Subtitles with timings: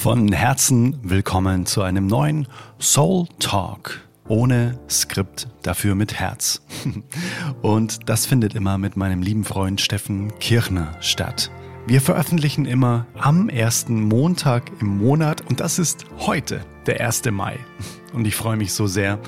[0.00, 2.46] Von Herzen willkommen zu einem neuen
[2.78, 4.00] Soul Talk.
[4.28, 6.62] Ohne Skript, dafür mit Herz.
[7.62, 11.50] Und das findet immer mit meinem lieben Freund Steffen Kirchner statt.
[11.88, 17.24] Wir veröffentlichen immer am ersten Montag im Monat und das ist heute, der 1.
[17.32, 17.58] Mai.
[18.12, 19.18] Und ich freue mich so sehr,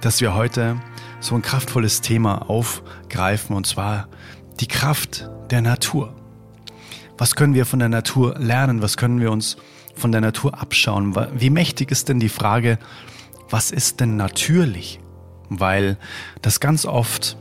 [0.00, 0.80] dass wir heute
[1.20, 4.08] so ein kraftvolles Thema aufgreifen und zwar
[4.58, 6.12] die Kraft der Natur.
[7.16, 8.82] Was können wir von der Natur lernen?
[8.82, 9.56] Was können wir uns
[9.98, 11.14] von der Natur abschauen?
[11.34, 12.78] Wie mächtig ist denn die Frage,
[13.50, 15.00] was ist denn natürlich?
[15.48, 15.98] Weil
[16.42, 17.36] das ganz oft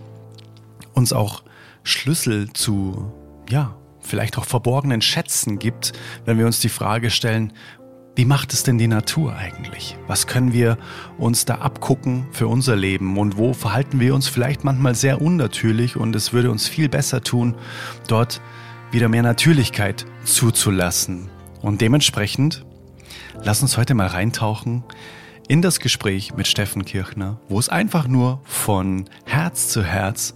[0.94, 1.44] uns auch
[1.84, 3.12] Schlüssel zu,
[3.50, 5.94] ja, vielleicht auch verborgenen Schätzen gibt,
[6.26, 7.54] wenn wir uns die Frage stellen,
[8.16, 9.96] wie macht es denn die Natur eigentlich?
[10.08, 10.80] Was können wir
[11.20, 15.98] uns da abgucken für unser Leben und wo verhalten wir uns vielleicht manchmal sehr unnatürlich
[15.98, 17.56] und es würde uns viel besser tun,
[18.08, 18.42] dort
[18.92, 21.30] wieder mehr Natürlichkeit zuzulassen.
[21.68, 22.66] Und dementsprechend,
[23.44, 24.86] lass uns heute mal reintauchen
[25.50, 30.34] in das Gespräch mit Steffen Kirchner, wo es einfach nur von Herz zu Herz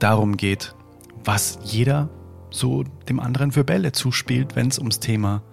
[0.00, 0.74] darum geht,
[1.22, 2.08] was jeder
[2.50, 5.44] so dem anderen für Bälle zuspielt, wenn es ums Thema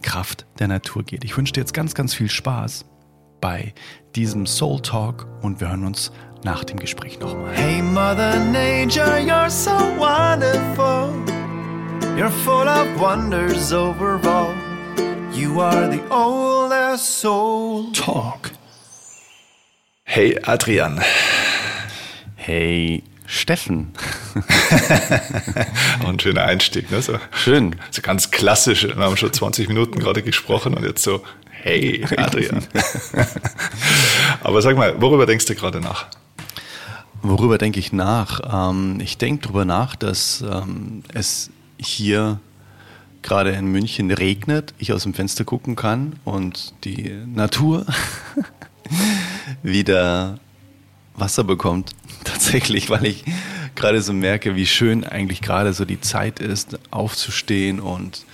[0.00, 1.24] Kraft der Natur geht.
[1.24, 2.86] Ich wünsche dir jetzt ganz, ganz viel Spaß
[3.42, 3.74] bei
[4.16, 6.10] diesem Soul Talk und wir hören uns
[6.42, 7.52] nach dem Gespräch nochmal.
[7.52, 11.12] Hey Mother Nature, you're so wonderful.
[12.16, 14.54] You're full of wonders overall.
[15.40, 17.90] You are the oldest soul.
[17.94, 18.50] Talk.
[20.04, 21.00] Hey Adrian.
[22.36, 23.94] Hey Steffen.
[26.06, 27.00] Ein schöner Einstieg, ne?
[27.00, 27.76] So, Schön.
[27.90, 28.86] So ganz klassisch.
[28.86, 31.22] Wir haben schon 20 Minuten gerade gesprochen und jetzt so,
[31.62, 32.62] hey Adrian.
[34.42, 36.08] Aber sag mal, worüber denkst du gerade nach?
[37.22, 38.42] Worüber denke ich nach?
[38.70, 42.40] Ähm, ich denke darüber nach, dass ähm, es hier
[43.22, 47.86] gerade in München regnet, ich aus dem Fenster gucken kann und die Natur
[49.62, 50.38] wieder
[51.14, 51.92] Wasser bekommt.
[52.24, 53.24] Tatsächlich, weil ich
[53.74, 58.24] gerade so merke, wie schön eigentlich gerade so die Zeit ist, aufzustehen und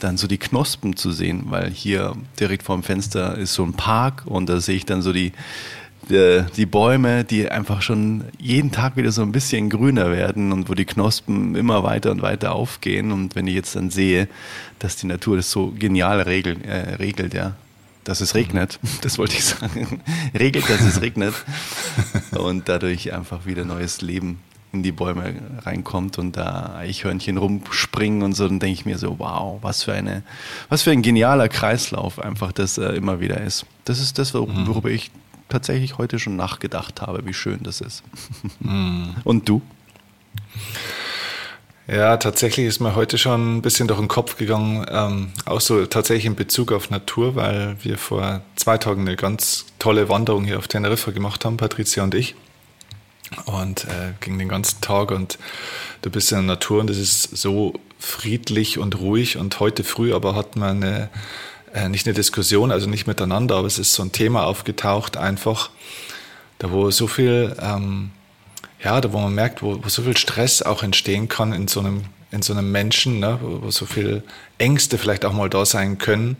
[0.00, 4.22] dann so die Knospen zu sehen, weil hier direkt vorm Fenster ist so ein Park
[4.26, 5.32] und da sehe ich dann so die,
[6.08, 10.68] die, die, Bäume, die einfach schon jeden Tag wieder so ein bisschen grüner werden und
[10.68, 13.12] wo die Knospen immer weiter und weiter aufgehen.
[13.12, 14.28] Und wenn ich jetzt dann sehe,
[14.78, 17.56] dass die Natur das so genial regelt, äh, regelt ja,
[18.04, 20.00] dass es regnet, das wollte ich sagen,
[20.38, 21.34] regelt, dass es regnet
[22.32, 24.40] und dadurch einfach wieder neues Leben
[24.72, 29.18] in die Bäume reinkommt und da Eichhörnchen rumspringen und so, dann denke ich mir so,
[29.20, 30.22] wow, was für eine,
[30.68, 33.66] was für ein genialer Kreislauf einfach das äh, immer wieder ist.
[33.84, 34.66] Das ist das, mhm.
[34.66, 35.12] worüber ich
[35.48, 38.02] tatsächlich heute schon nachgedacht habe, wie schön das ist.
[38.60, 39.16] Mhm.
[39.24, 39.62] Und du?
[41.86, 45.84] Ja, tatsächlich ist mir heute schon ein bisschen durch den Kopf gegangen, ähm, auch so
[45.84, 50.56] tatsächlich in Bezug auf Natur, weil wir vor zwei Tagen eine ganz tolle Wanderung hier
[50.56, 52.36] auf Teneriffa gemacht haben, Patricia und ich.
[53.44, 55.38] Und äh, ging den ganzen Tag und
[56.02, 59.36] du bist in der Natur und es ist so friedlich und ruhig.
[59.36, 61.10] Und heute früh aber hatten wir eine,
[61.74, 65.70] äh, nicht eine Diskussion, also nicht miteinander, aber es ist so ein Thema aufgetaucht, einfach,
[66.58, 68.12] da wo so viel ähm,
[68.84, 71.80] ja, da wo man merkt, wo, wo so viel Stress auch entstehen kann in so
[71.80, 74.22] einem, in so einem Menschen, ne, wo, wo so viel
[74.58, 76.36] Ängste vielleicht auch mal da sein können,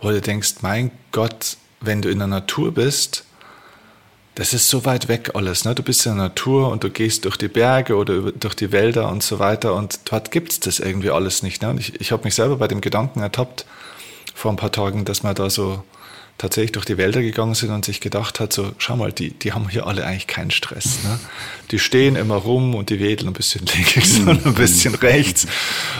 [0.00, 3.24] wo du denkst, mein Gott, wenn du in der Natur bist,
[4.34, 5.64] das ist so weit weg alles.
[5.64, 5.74] Ne?
[5.74, 9.08] Du bist in der Natur und du gehst durch die Berge oder durch die Wälder
[9.08, 11.62] und so weiter und dort gibt es das irgendwie alles nicht.
[11.62, 11.70] Ne?
[11.70, 13.64] Und ich, ich habe mich selber bei dem Gedanken ertappt
[14.36, 15.82] vor ein paar Tagen, dass man da so
[16.36, 19.54] tatsächlich durch die Wälder gegangen sind und sich gedacht hat, so, schau mal, die, die
[19.54, 21.02] haben hier alle eigentlich keinen Stress.
[21.02, 21.18] Ne?
[21.70, 25.46] Die stehen immer rum und die wedeln ein bisschen links und ein bisschen rechts.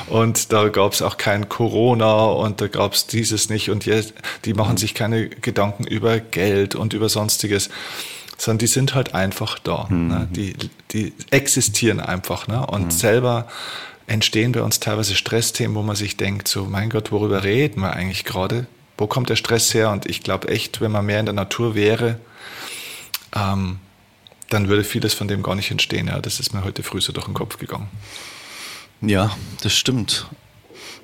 [0.09, 3.71] Und da gab es auch kein Corona und da gab es dieses nicht.
[3.71, 4.13] Und jetzt,
[4.45, 7.71] die machen sich keine Gedanken über Geld und über sonstiges
[8.39, 9.87] sondern die sind halt einfach da.
[9.89, 10.09] Mhm.
[10.09, 10.29] Ne?
[10.31, 10.55] Die,
[10.93, 12.49] die existieren einfach.
[12.49, 12.67] Ne?
[12.67, 12.91] Und mhm.
[12.91, 13.49] selber
[14.07, 17.93] entstehen bei uns teilweise Stressthemen, wo man sich denkt, so, mein Gott, worüber reden wir
[17.93, 18.67] eigentlich gerade?
[18.99, 19.91] wo kommt der Stress her?
[19.91, 22.19] Und ich glaube echt, wenn man mehr in der Natur wäre,
[23.35, 23.79] ähm,
[24.49, 26.07] dann würde vieles von dem gar nicht entstehen.
[26.07, 27.89] Ja, das ist mir heute früh so durch den Kopf gegangen.
[29.01, 30.27] Ja, das stimmt.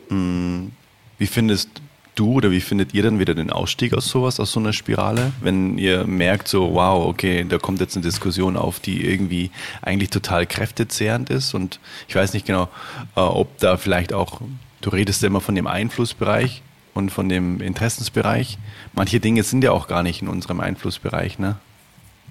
[0.09, 0.73] Hm,
[1.19, 1.69] wie findest
[2.15, 5.33] du oder wie findet ihr dann wieder den Ausstieg aus sowas, aus so einer Spirale?
[5.41, 9.51] Wenn ihr merkt, so, wow, okay, da kommt jetzt eine Diskussion auf, die irgendwie
[9.81, 12.69] eigentlich total kräftezehrend ist und ich weiß nicht genau,
[13.17, 14.41] äh, ob da vielleicht auch,
[14.81, 16.63] du redest ja immer von dem Einflussbereich,
[16.95, 18.59] und von dem Interessensbereich.
[18.93, 21.57] Manche Dinge sind ja auch gar nicht in unserem Einflussbereich, ne?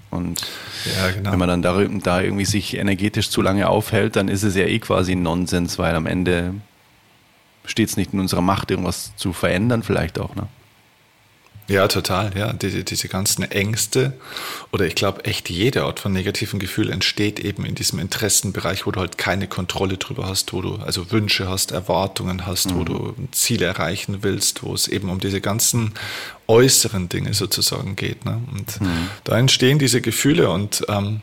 [0.09, 0.41] Und
[0.97, 1.31] ja, genau.
[1.31, 4.65] wenn man dann da, da, irgendwie sich energetisch zu lange aufhält, dann ist es ja
[4.65, 6.53] eh quasi Nonsens, weil am Ende
[7.65, 10.47] steht es nicht in unserer Macht, irgendwas zu verändern, vielleicht auch, ne?
[11.71, 12.31] Ja, total.
[12.37, 14.13] Ja, diese, diese ganzen Ängste
[14.73, 18.91] oder ich glaube, echt jede Art von negativen Gefühl entsteht eben in diesem Interessenbereich, wo
[18.91, 22.75] du halt keine Kontrolle drüber hast, wo du also Wünsche hast, Erwartungen hast, mhm.
[22.75, 25.93] wo du Ziele erreichen willst, wo es eben um diese ganzen
[26.47, 28.25] äußeren Dinge sozusagen geht.
[28.25, 28.41] Ne?
[28.51, 29.07] Und mhm.
[29.23, 31.21] da entstehen diese Gefühle und ähm,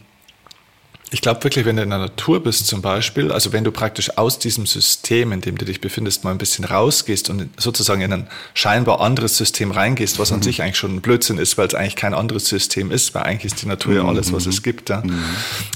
[1.11, 4.19] ich glaube wirklich, wenn du in der Natur bist zum Beispiel, also wenn du praktisch
[4.19, 8.13] aus diesem System, in dem du dich befindest, mal ein bisschen rausgehst und sozusagen in
[8.13, 10.43] ein scheinbar anderes System reingehst, was an mhm.
[10.43, 13.53] sich eigentlich schon ein Blödsinn ist, weil es eigentlich kein anderes System ist, weil eigentlich
[13.53, 13.99] ist die Natur mhm.
[13.99, 14.91] ja alles, was es gibt.
[14.91, 15.03] Ja.
[15.03, 15.25] Mhm.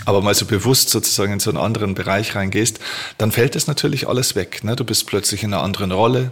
[0.05, 2.79] Aber mal so bewusst sozusagen in so einen anderen Bereich reingehst,
[3.17, 4.64] dann fällt das natürlich alles weg.
[4.64, 4.76] Ne?
[4.76, 6.31] Du bist plötzlich in einer anderen Rolle.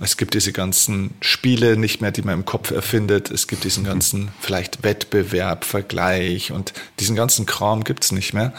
[0.00, 3.30] Es gibt diese ganzen Spiele nicht mehr, die man im Kopf erfindet.
[3.30, 8.52] Es gibt diesen ganzen vielleicht Wettbewerb, Vergleich und diesen ganzen Kram gibt's nicht mehr.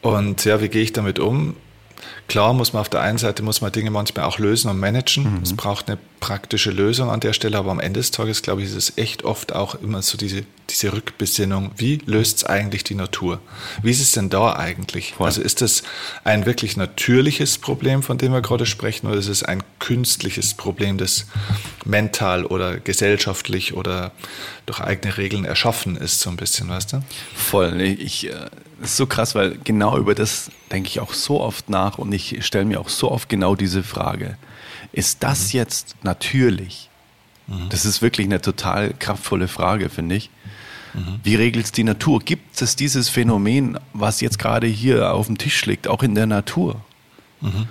[0.00, 1.56] Und ja, wie gehe ich damit um?
[2.32, 5.24] Klar muss man auf der einen Seite muss man Dinge manchmal auch lösen und managen.
[5.24, 5.42] Mhm.
[5.42, 8.68] Es braucht eine praktische Lösung an der Stelle, aber am Ende des Tages, glaube ich,
[8.68, 11.72] ist es echt oft auch immer so diese, diese Rückbesinnung.
[11.76, 13.38] Wie löst es eigentlich die Natur?
[13.82, 15.12] Wie ist es denn da eigentlich?
[15.12, 15.26] Voll.
[15.26, 15.82] Also ist das
[16.24, 20.96] ein wirklich natürliches Problem, von dem wir gerade sprechen, oder ist es ein künstliches Problem,
[20.96, 21.26] das
[21.84, 24.12] mental oder gesellschaftlich oder
[24.64, 27.02] durch eigene Regeln erschaffen ist, so ein bisschen, weißt du?
[27.34, 27.78] Voll.
[27.82, 28.48] Ich, äh,
[28.82, 32.21] ist so krass, weil genau über das denke ich auch so oft nach und ich
[32.40, 34.36] stelle mir auch so oft genau diese Frage.
[34.92, 35.58] Ist das mhm.
[35.58, 36.90] jetzt natürlich?
[37.46, 37.68] Mhm.
[37.70, 40.30] Das ist wirklich eine total kraftvolle Frage, finde ich.
[40.94, 41.20] Mhm.
[41.22, 42.20] Wie regelt es die Natur?
[42.20, 46.26] Gibt es dieses Phänomen, was jetzt gerade hier auf dem Tisch liegt, auch in der
[46.26, 46.80] Natur?
[47.40, 47.66] Mhm.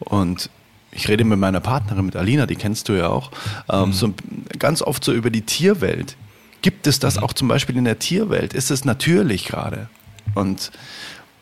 [0.00, 0.50] Und
[0.90, 3.30] ich rede mit meiner Partnerin, mit Alina, die kennst du ja auch,
[3.68, 3.92] ähm, mhm.
[3.92, 4.14] so
[4.58, 6.16] ganz oft so über die Tierwelt.
[6.62, 7.22] Gibt es das mhm.
[7.22, 8.54] auch zum Beispiel in der Tierwelt?
[8.54, 9.88] Ist es natürlich gerade?
[10.34, 10.72] Und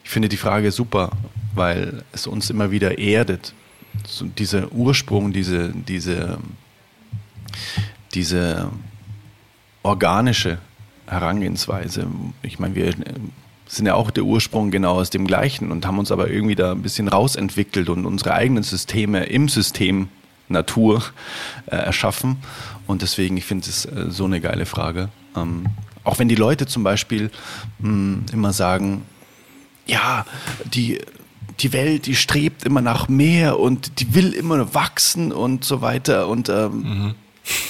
[0.05, 1.11] ich finde die Frage super,
[1.55, 3.55] weil es uns immer wieder erdet.
[4.06, 6.39] So dieser Ursprung, diese, diese,
[8.12, 8.71] diese
[9.83, 10.59] organische
[11.06, 12.06] Herangehensweise.
[12.43, 12.95] Ich meine, wir
[13.67, 16.73] sind ja auch der Ursprung genau aus dem gleichen und haben uns aber irgendwie da
[16.73, 20.09] ein bisschen rausentwickelt und unsere eigenen Systeme im System
[20.49, 21.03] Natur
[21.67, 22.37] äh, erschaffen.
[22.87, 25.09] Und deswegen, ich finde es äh, so eine geile Frage.
[25.35, 25.67] Ähm,
[26.05, 27.31] auch wenn die Leute zum Beispiel
[27.79, 29.03] mh, hm, immer sagen,
[29.87, 30.25] ja,
[30.65, 31.01] die,
[31.61, 36.29] die Welt, die strebt immer nach mehr und die will immer wachsen und so weiter.
[36.29, 37.15] Und ähm, mhm.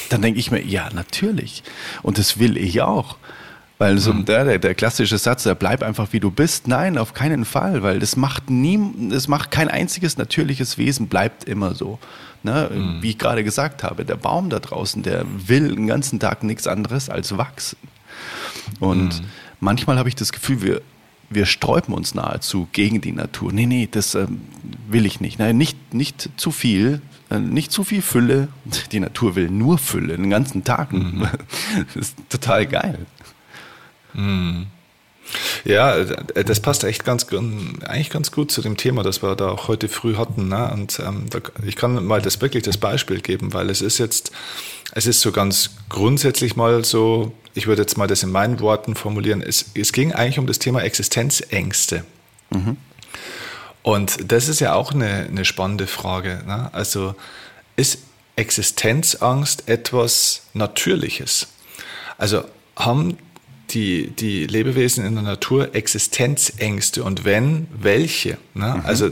[0.08, 1.62] dann denke ich mir, ja, natürlich.
[2.02, 3.16] Und das will ich auch.
[3.78, 4.24] Weil so mhm.
[4.24, 7.98] der, der klassische Satz, der bleib einfach wie du bist, nein, auf keinen Fall, weil
[7.98, 8.78] das macht nie,
[9.10, 11.98] das macht kein einziges natürliches Wesen, bleibt immer so.
[12.44, 12.70] Ne?
[12.72, 13.02] Mhm.
[13.02, 16.68] Wie ich gerade gesagt habe, der Baum da draußen, der will den ganzen Tag nichts
[16.68, 17.78] anderes als wachsen.
[18.78, 19.26] Und mhm.
[19.60, 20.82] manchmal habe ich das Gefühl, wir,
[21.30, 23.52] wir sträuben uns nahezu gegen die Natur.
[23.52, 24.42] Nee, nee, das ähm,
[24.88, 25.38] will ich nicht.
[25.38, 27.00] Nein, nicht, nicht zu viel,
[27.30, 28.48] äh, nicht zu viel Fülle.
[28.92, 30.92] Die Natur will nur Fülle, den ganzen Tag.
[30.92, 31.28] Mhm.
[31.94, 33.06] Das ist total geil.
[34.12, 34.66] Mhm.
[35.64, 39.48] Ja, äh, das passt echt ganz, eigentlich ganz gut zu dem Thema, das wir da
[39.48, 40.48] auch heute früh hatten.
[40.48, 40.70] Ne?
[40.72, 44.32] Und ähm, da, ich kann mal das wirklich das Beispiel geben, weil es ist jetzt,
[44.92, 48.94] es ist so ganz grundsätzlich mal so, ich würde jetzt mal das in meinen Worten
[48.94, 52.04] formulieren, es, es ging eigentlich um das Thema Existenzängste.
[52.50, 52.76] Mhm.
[53.82, 56.42] Und das ist ja auch eine, eine spannende Frage.
[56.46, 56.70] Ne?
[56.72, 57.14] Also
[57.76, 57.98] ist
[58.36, 61.48] Existenzangst etwas Natürliches?
[62.18, 62.44] Also
[62.76, 63.18] haben
[63.70, 68.36] die, die Lebewesen in der Natur Existenzängste und wenn, welche?
[68.54, 68.74] Ne?
[68.76, 68.82] Mhm.
[68.84, 69.10] Also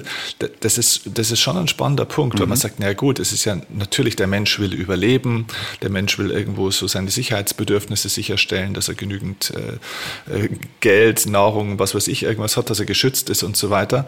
[0.61, 2.41] das ist, das ist schon ein spannender Punkt, mhm.
[2.41, 5.47] weil man sagt, na gut, es ist ja natürlich, der Mensch will überleben,
[5.81, 10.49] der Mensch will irgendwo so seine Sicherheitsbedürfnisse sicherstellen, dass er genügend äh, äh,
[10.81, 14.07] Geld, Nahrung, was weiß ich, irgendwas hat, dass er geschützt ist und so weiter.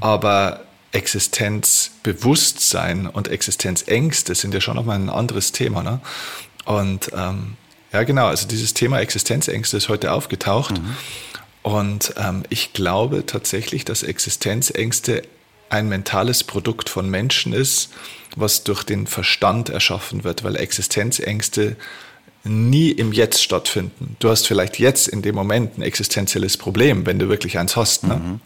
[0.00, 5.82] Aber Existenzbewusstsein und Existenzängste sind ja schon nochmal ein anderes Thema.
[5.82, 6.00] Ne?
[6.64, 7.56] Und ähm,
[7.92, 8.26] ja, genau.
[8.26, 10.80] Also dieses Thema Existenzängste ist heute aufgetaucht.
[10.80, 10.96] Mhm.
[11.62, 15.22] Und ähm, ich glaube tatsächlich, dass Existenzängste
[15.68, 17.90] ein mentales Produkt von Menschen ist,
[18.36, 21.76] was durch den Verstand erschaffen wird, weil Existenzängste
[22.44, 24.16] nie im Jetzt stattfinden.
[24.18, 28.04] Du hast vielleicht jetzt in dem Moment ein existenzielles Problem, wenn du wirklich eins hast.
[28.04, 28.16] Ne?
[28.16, 28.40] Mhm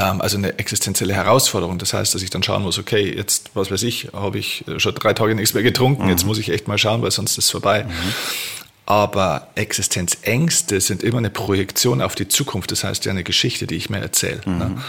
[0.00, 1.78] also eine existenzielle Herausforderung.
[1.78, 4.94] Das heißt, dass ich dann schauen muss, okay, jetzt, was weiß ich, habe ich schon
[4.94, 6.10] drei Tage nichts mehr getrunken, mhm.
[6.10, 7.84] jetzt muss ich echt mal schauen, weil sonst ist es vorbei.
[7.84, 7.90] Mhm.
[8.86, 12.70] Aber Existenzängste sind immer eine Projektion auf die Zukunft.
[12.70, 14.40] Das heißt ja eine Geschichte, die ich mir erzähle.
[14.44, 14.58] Mhm.
[14.58, 14.82] Ne?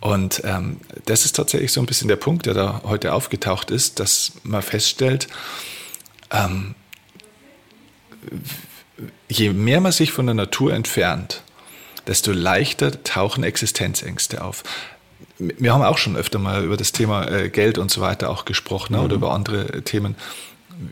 [0.00, 0.76] Und ähm,
[1.06, 4.62] das ist tatsächlich so ein bisschen der Punkt, der da heute aufgetaucht ist, dass man
[4.62, 5.26] feststellt,
[6.30, 6.74] ähm,
[9.28, 11.42] je mehr man sich von der Natur entfernt,
[12.06, 14.62] desto leichter tauchen Existenzängste auf.
[15.38, 18.44] Wir haben auch schon öfter mal über das Thema äh, Geld und so weiter auch
[18.44, 19.04] gesprochen ne, mhm.
[19.04, 20.14] oder über andere Themen.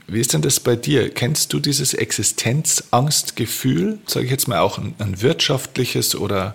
[0.06, 1.12] Wie ist denn das bei dir?
[1.12, 6.54] Kennst du dieses Existenzangstgefühl, sage ich jetzt mal auch ein, ein wirtschaftliches oder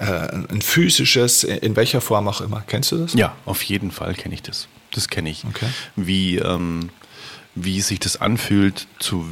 [0.00, 2.64] äh, ein physisches, in welcher Form auch immer?
[2.66, 3.14] Kennst du das?
[3.14, 4.66] Ja, auf jeden Fall kenne ich das.
[4.90, 5.44] Das kenne ich.
[5.44, 5.66] Okay.
[5.94, 6.90] Wie, ähm,
[7.54, 9.24] wie sich das anfühlt, zu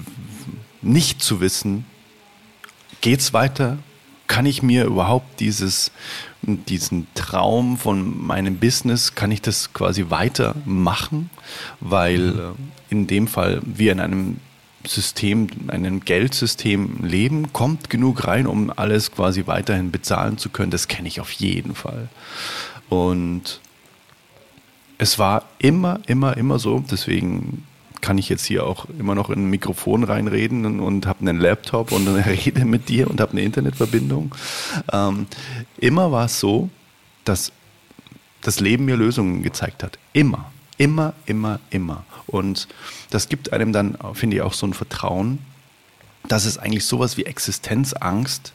[0.81, 1.85] nicht zu wissen,
[3.01, 3.79] geht's weiter?
[4.27, 5.93] Kann ich mir überhaupt dieses,
[6.43, 11.31] diesen Traum von meinem Business, kann ich das quasi weitermachen?
[11.81, 12.39] Weil mhm.
[12.39, 14.37] äh, in dem Fall wir in einem
[14.87, 20.71] System, einem Geldsystem leben, kommt genug rein, um alles quasi weiterhin bezahlen zu können.
[20.71, 22.09] Das kenne ich auf jeden Fall.
[22.89, 23.61] Und
[24.99, 27.65] es war immer, immer, immer so, deswegen
[28.03, 31.41] kann ich jetzt hier auch immer noch in ein Mikrofon reinreden und, und habe einen
[31.41, 34.35] Laptop und rede mit dir und habe eine Internetverbindung.
[34.93, 35.27] Ähm,
[35.79, 36.69] immer war es so,
[37.25, 37.53] dass
[38.43, 39.99] das Leben mir Lösungen gezeigt hat.
[40.13, 42.05] Immer, immer, immer, immer.
[42.27, 42.69] Und
[43.11, 45.39] das gibt einem dann, finde ich, auch so ein Vertrauen,
[46.29, 48.53] dass es eigentlich sowas wie Existenzangst,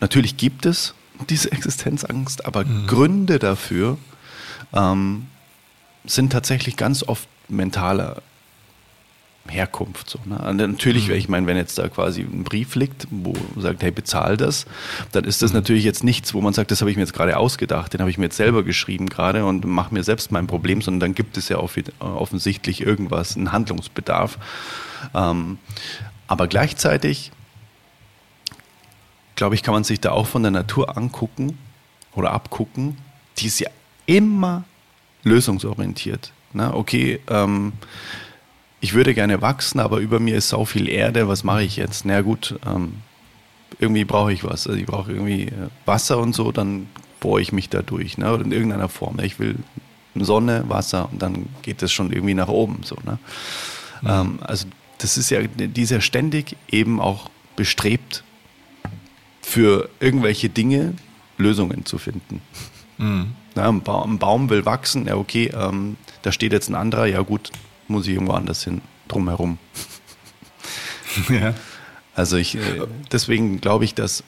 [0.00, 0.94] natürlich gibt es
[1.30, 2.86] diese Existenzangst, aber mhm.
[2.88, 3.98] Gründe dafür
[4.72, 5.26] ähm,
[6.04, 8.22] sind tatsächlich ganz oft mentaler
[9.50, 10.10] Herkunft.
[10.10, 10.54] So, ne?
[10.54, 11.14] natürlich, mhm.
[11.14, 14.66] ich meine, wenn jetzt da quasi ein Brief liegt, wo sagt, hey, bezahl das,
[15.12, 15.58] dann ist das mhm.
[15.58, 18.10] natürlich jetzt nichts, wo man sagt, das habe ich mir jetzt gerade ausgedacht, den habe
[18.10, 21.36] ich mir jetzt selber geschrieben gerade und mache mir selbst mein Problem, sondern dann gibt
[21.36, 24.38] es ja offensichtlich irgendwas, einen Handlungsbedarf.
[25.14, 25.58] Ähm,
[26.26, 27.32] aber gleichzeitig,
[29.36, 31.58] glaube ich, kann man sich da auch von der Natur angucken
[32.14, 32.98] oder abgucken,
[33.38, 33.70] die ist ja
[34.06, 34.64] immer
[35.22, 36.32] lösungsorientiert.
[36.52, 36.72] Ne?
[36.74, 37.72] Okay, ähm,
[38.80, 42.04] ich würde gerne wachsen, aber über mir ist so viel Erde, was mache ich jetzt?
[42.04, 42.94] Na gut, ähm,
[43.78, 44.66] irgendwie brauche ich was.
[44.66, 46.88] Also ich brauche irgendwie äh, Wasser und so, dann
[47.20, 48.32] bohre ich mich da durch, ne?
[48.32, 49.18] oder in irgendeiner Form.
[49.20, 49.56] Ich will
[50.14, 52.80] Sonne, Wasser und dann geht das schon irgendwie nach oben.
[52.84, 53.18] So, ne?
[54.02, 54.08] Mhm.
[54.08, 54.66] Ähm, also
[54.98, 58.24] das ist ja dieser ständig eben auch bestrebt,
[59.42, 60.94] für irgendwelche Dinge
[61.38, 62.42] Lösungen zu finden.
[62.98, 63.28] Mhm.
[63.58, 67.06] Na, ein, ba ein, Baum will wachsen, ja okay, ähm, da steht jetzt ein anderer,
[67.06, 67.50] ja gut,
[67.88, 69.58] muss ich irgendwo anders hin, drumherum.
[71.28, 71.54] ja.
[72.14, 74.22] Also ich, äh, deswegen glaube ich, dass,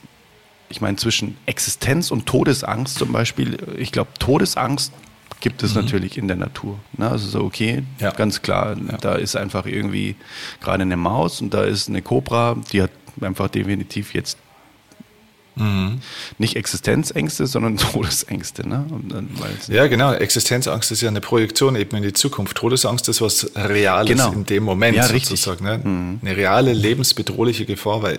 [0.68, 4.92] ich meine, zwischen Existenz und Todesangst zum Beispiel, ich glaube, Todesangst
[5.38, 5.82] gibt es mhm.
[5.82, 6.80] natürlich in der Natur.
[6.96, 7.08] Ne?
[7.08, 8.10] Also so, okay, ja.
[8.10, 8.96] ganz klar, ja.
[8.96, 10.16] da ist einfach irgendwie
[10.60, 14.38] gerade eine Maus und da ist eine Kobra, die hat einfach definitiv jetzt
[15.60, 16.00] Mhm.
[16.38, 18.66] Nicht Existenzängste, sondern Todesängste.
[18.66, 18.86] Ne?
[19.68, 20.12] ja, genau.
[20.12, 22.56] Existenzangst ist ja eine Projektion eben in die Zukunft.
[22.56, 24.32] Todesangst ist was Reales genau.
[24.32, 25.64] in dem Moment ja, sozusagen.
[25.64, 25.78] Ne?
[25.78, 26.20] Mhm.
[26.22, 28.16] Eine reale, lebensbedrohliche Gefahr, weil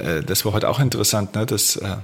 [0.00, 1.46] äh, das war heute auch interessant, ne?
[1.46, 1.96] dass äh,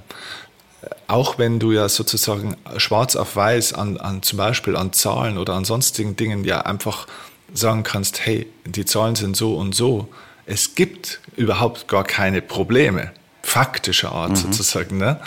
[1.07, 5.53] auch wenn du ja sozusagen schwarz auf weiß an, an zum Beispiel an Zahlen oder
[5.53, 7.07] an sonstigen Dingen ja einfach
[7.53, 10.07] sagen kannst, hey, die Zahlen sind so und so,
[10.45, 13.11] es gibt überhaupt gar keine Probleme
[13.43, 14.35] faktischer Art mhm.
[14.35, 14.97] sozusagen.
[14.97, 15.19] Ne?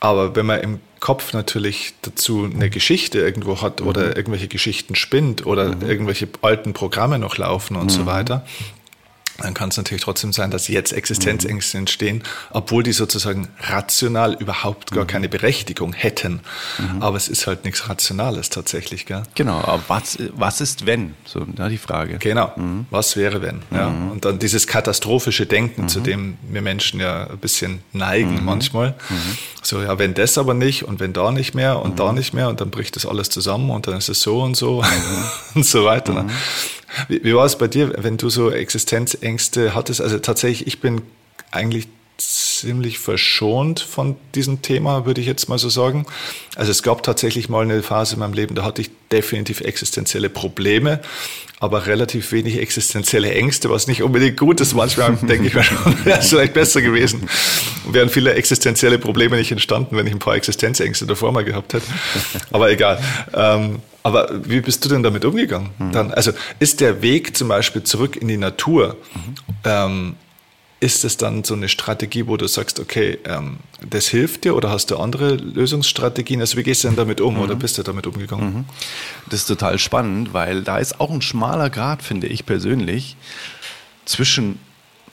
[0.00, 3.88] Aber wenn man im Kopf natürlich dazu eine Geschichte irgendwo hat mhm.
[3.88, 5.82] oder irgendwelche Geschichten spinnt oder mhm.
[5.82, 8.06] irgendwelche alten Programme noch laufen und so mhm.
[8.06, 8.46] weiter,
[9.38, 14.92] dann kann es natürlich trotzdem sein, dass jetzt Existenzängste entstehen, obwohl die sozusagen rational überhaupt
[14.92, 15.08] gar mhm.
[15.08, 16.40] keine Berechtigung hätten.
[16.78, 17.02] Mhm.
[17.02, 19.06] Aber es ist halt nichts Rationales tatsächlich.
[19.06, 19.24] Gell?
[19.34, 21.14] Genau, aber was, was ist wenn?
[21.24, 22.18] So ja, die Frage.
[22.18, 22.86] Genau, mhm.
[22.90, 23.62] was wäre wenn?
[23.72, 23.90] Ja?
[23.90, 24.12] Mhm.
[24.12, 26.04] Und dann dieses katastrophische Denken, zu mhm.
[26.04, 28.44] dem wir Menschen ja ein bisschen neigen mhm.
[28.44, 28.94] manchmal.
[29.62, 32.48] So, ja, wenn das aber nicht und wenn da nicht mehr und da nicht mehr
[32.48, 34.84] und dann bricht das alles zusammen und dann ist es so und so
[35.54, 36.14] und so weiter.
[36.14, 36.30] Ne?
[37.08, 40.00] Wie, wie war es bei dir, wenn du so Existenzängste hattest?
[40.00, 41.02] Also tatsächlich, ich bin
[41.50, 46.06] eigentlich ziemlich verschont von diesem Thema, würde ich jetzt mal so sagen.
[46.54, 50.30] Also es gab tatsächlich mal eine Phase in meinem Leben, da hatte ich definitiv existenzielle
[50.30, 51.00] Probleme,
[51.64, 54.74] aber relativ wenig existenzielle Ängste, was nicht unbedingt gut ist.
[54.74, 55.54] Manchmal denke ich,
[56.04, 57.28] wäre es vielleicht besser gewesen.
[57.90, 61.86] Wären viele existenzielle Probleme nicht entstanden, wenn ich ein paar Existenzängste davor mal gehabt hätte.
[62.52, 63.00] Aber egal.
[63.34, 65.70] Ähm, aber wie bist du denn damit umgegangen?
[65.78, 65.92] Mhm.
[65.92, 69.34] Dann, also ist der Weg zum Beispiel zurück in die Natur, mhm.
[69.64, 70.14] ähm,
[70.84, 73.56] ist es dann so eine Strategie, wo du sagst, okay, ähm,
[73.88, 76.42] das hilft dir oder hast du andere Lösungsstrategien?
[76.42, 77.40] Also wie gehst du denn damit um mhm.
[77.40, 78.54] oder bist du damit umgegangen?
[78.54, 78.64] Mhm.
[79.30, 83.16] Das ist total spannend, weil da ist auch ein schmaler Grad, finde ich persönlich,
[84.04, 84.58] zwischen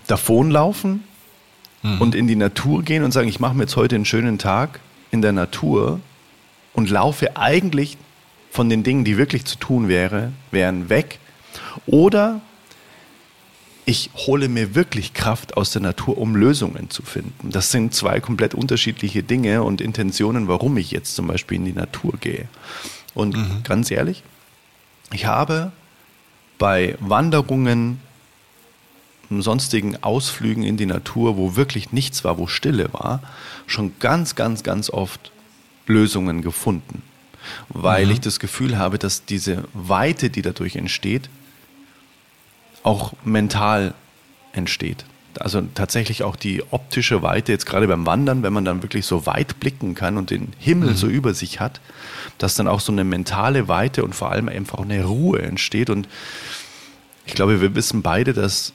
[0.08, 1.06] davonlaufen
[1.84, 2.02] mhm.
[2.02, 4.82] und in die Natur gehen und sagen, ich mache mir jetzt heute einen schönen Tag
[5.10, 6.02] in der Natur
[6.74, 7.96] und laufe eigentlich
[8.50, 11.20] von den Dingen, die wirklich zu tun wäre, wären weg.
[11.86, 12.42] Oder
[13.92, 17.52] ich hole mir wirklich Kraft aus der Natur, um Lösungen zu finden.
[17.52, 21.74] Das sind zwei komplett unterschiedliche Dinge und Intentionen, warum ich jetzt zum Beispiel in die
[21.74, 22.48] Natur gehe.
[23.14, 23.64] Und mhm.
[23.64, 24.24] ganz ehrlich,
[25.12, 25.74] ich habe
[26.58, 28.00] bei Wanderungen,
[29.30, 33.22] sonstigen Ausflügen in die Natur, wo wirklich nichts war, wo Stille war,
[33.68, 35.34] schon ganz, ganz, ganz oft
[35.86, 37.02] Lösungen gefunden.
[37.68, 38.12] Weil mhm.
[38.14, 41.30] ich das Gefühl habe, dass diese Weite, die dadurch entsteht,
[42.84, 43.94] auch mental
[44.54, 45.06] entsteht.
[45.40, 49.26] Also tatsächlich auch die optische Weite, jetzt gerade beim Wandern, wenn man dann wirklich so
[49.26, 50.96] weit blicken kann und den Himmel mhm.
[50.96, 51.80] so über sich hat,
[52.38, 55.90] dass dann auch so eine mentale Weite und vor allem einfach eine Ruhe entsteht.
[55.90, 56.10] Und
[57.26, 58.74] ich glaube, wir wissen beide, dass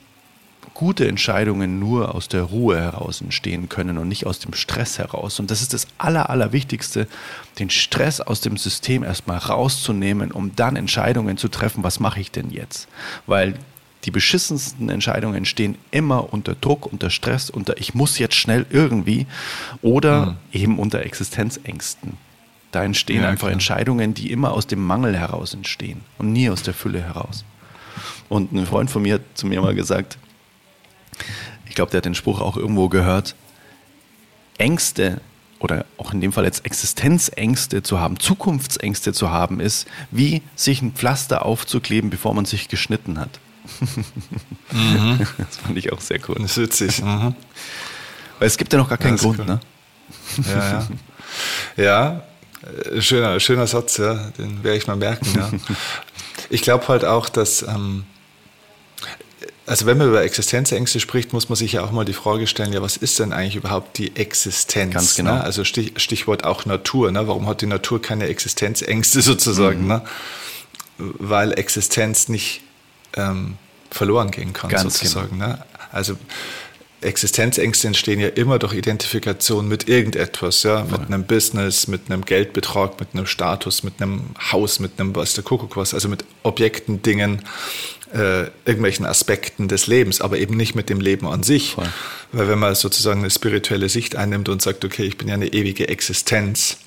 [0.76, 5.40] gute Entscheidungen nur aus der Ruhe heraus entstehen können und nicht aus dem Stress heraus.
[5.40, 7.08] Und das ist das Aller, Allerwichtigste,
[7.58, 12.30] den Stress aus dem System erstmal rauszunehmen, um dann Entscheidungen zu treffen, was mache ich
[12.30, 12.88] denn jetzt?
[13.26, 13.54] Weil
[14.06, 19.26] die beschissensten Entscheidungen entstehen immer unter Druck, unter Stress, unter ich muss jetzt schnell irgendwie
[19.82, 20.36] oder mhm.
[20.52, 22.16] eben unter Existenzängsten.
[22.70, 23.52] Da entstehen ja, einfach klar.
[23.52, 27.44] Entscheidungen, die immer aus dem Mangel heraus entstehen und nie aus der Fülle heraus.
[28.28, 30.18] Und ein Freund von mir hat zu mir mal gesagt,
[31.68, 33.34] ich glaube, der hat den Spruch auch irgendwo gehört,
[34.58, 35.20] Ängste
[35.58, 40.80] oder auch in dem Fall jetzt Existenzängste zu haben, Zukunftsängste zu haben, ist wie sich
[40.80, 43.40] ein Pflaster aufzukleben, bevor man sich geschnitten hat.
[44.72, 45.26] Mhm.
[45.38, 46.36] Das fand ich auch sehr cool.
[46.38, 47.02] Das ist witzig.
[47.02, 47.34] Mhm.
[48.38, 49.46] Weil es gibt ja noch gar keinen Grund, cool.
[49.46, 49.60] ne?
[50.44, 50.86] Ja,
[51.76, 51.82] ja.
[51.82, 52.22] ja,
[52.92, 54.14] äh, schöner, schöner Satz, ja.
[54.38, 55.50] Den werde ich mal merken, ja.
[56.48, 58.04] Ich glaube halt auch, dass, ähm,
[59.66, 62.72] also wenn man über Existenzängste spricht, muss man sich ja auch mal die Frage stellen,
[62.72, 64.94] ja, was ist denn eigentlich überhaupt die Existenz?
[64.94, 65.34] Ganz genau.
[65.34, 65.44] Ne?
[65.44, 67.10] Also Stich, Stichwort auch Natur.
[67.10, 67.26] Ne?
[67.26, 69.82] Warum hat die Natur keine Existenzängste sozusagen?
[69.82, 69.88] Mhm.
[69.88, 70.02] Ne?
[70.98, 72.60] Weil Existenz nicht
[73.16, 73.56] ähm,
[73.90, 75.38] verloren gehen kann, Ganz sozusagen.
[75.38, 75.48] Genau.
[75.48, 75.64] Ne?
[75.92, 76.16] Also
[77.02, 82.98] Existenzängste entstehen ja immer durch Identifikation mit irgendetwas, ja, mit einem Business, mit einem Geldbetrag,
[82.98, 87.02] mit einem Status, mit einem Haus, mit einem was der Kuckuck was, also mit Objekten,
[87.02, 87.42] Dingen,
[88.14, 91.74] äh, irgendwelchen Aspekten des Lebens, aber eben nicht mit dem Leben an sich.
[91.74, 91.88] Voll.
[92.32, 95.48] Weil wenn man sozusagen eine spirituelle Sicht einnimmt und sagt, okay, ich bin ja eine
[95.48, 96.78] ewige Existenz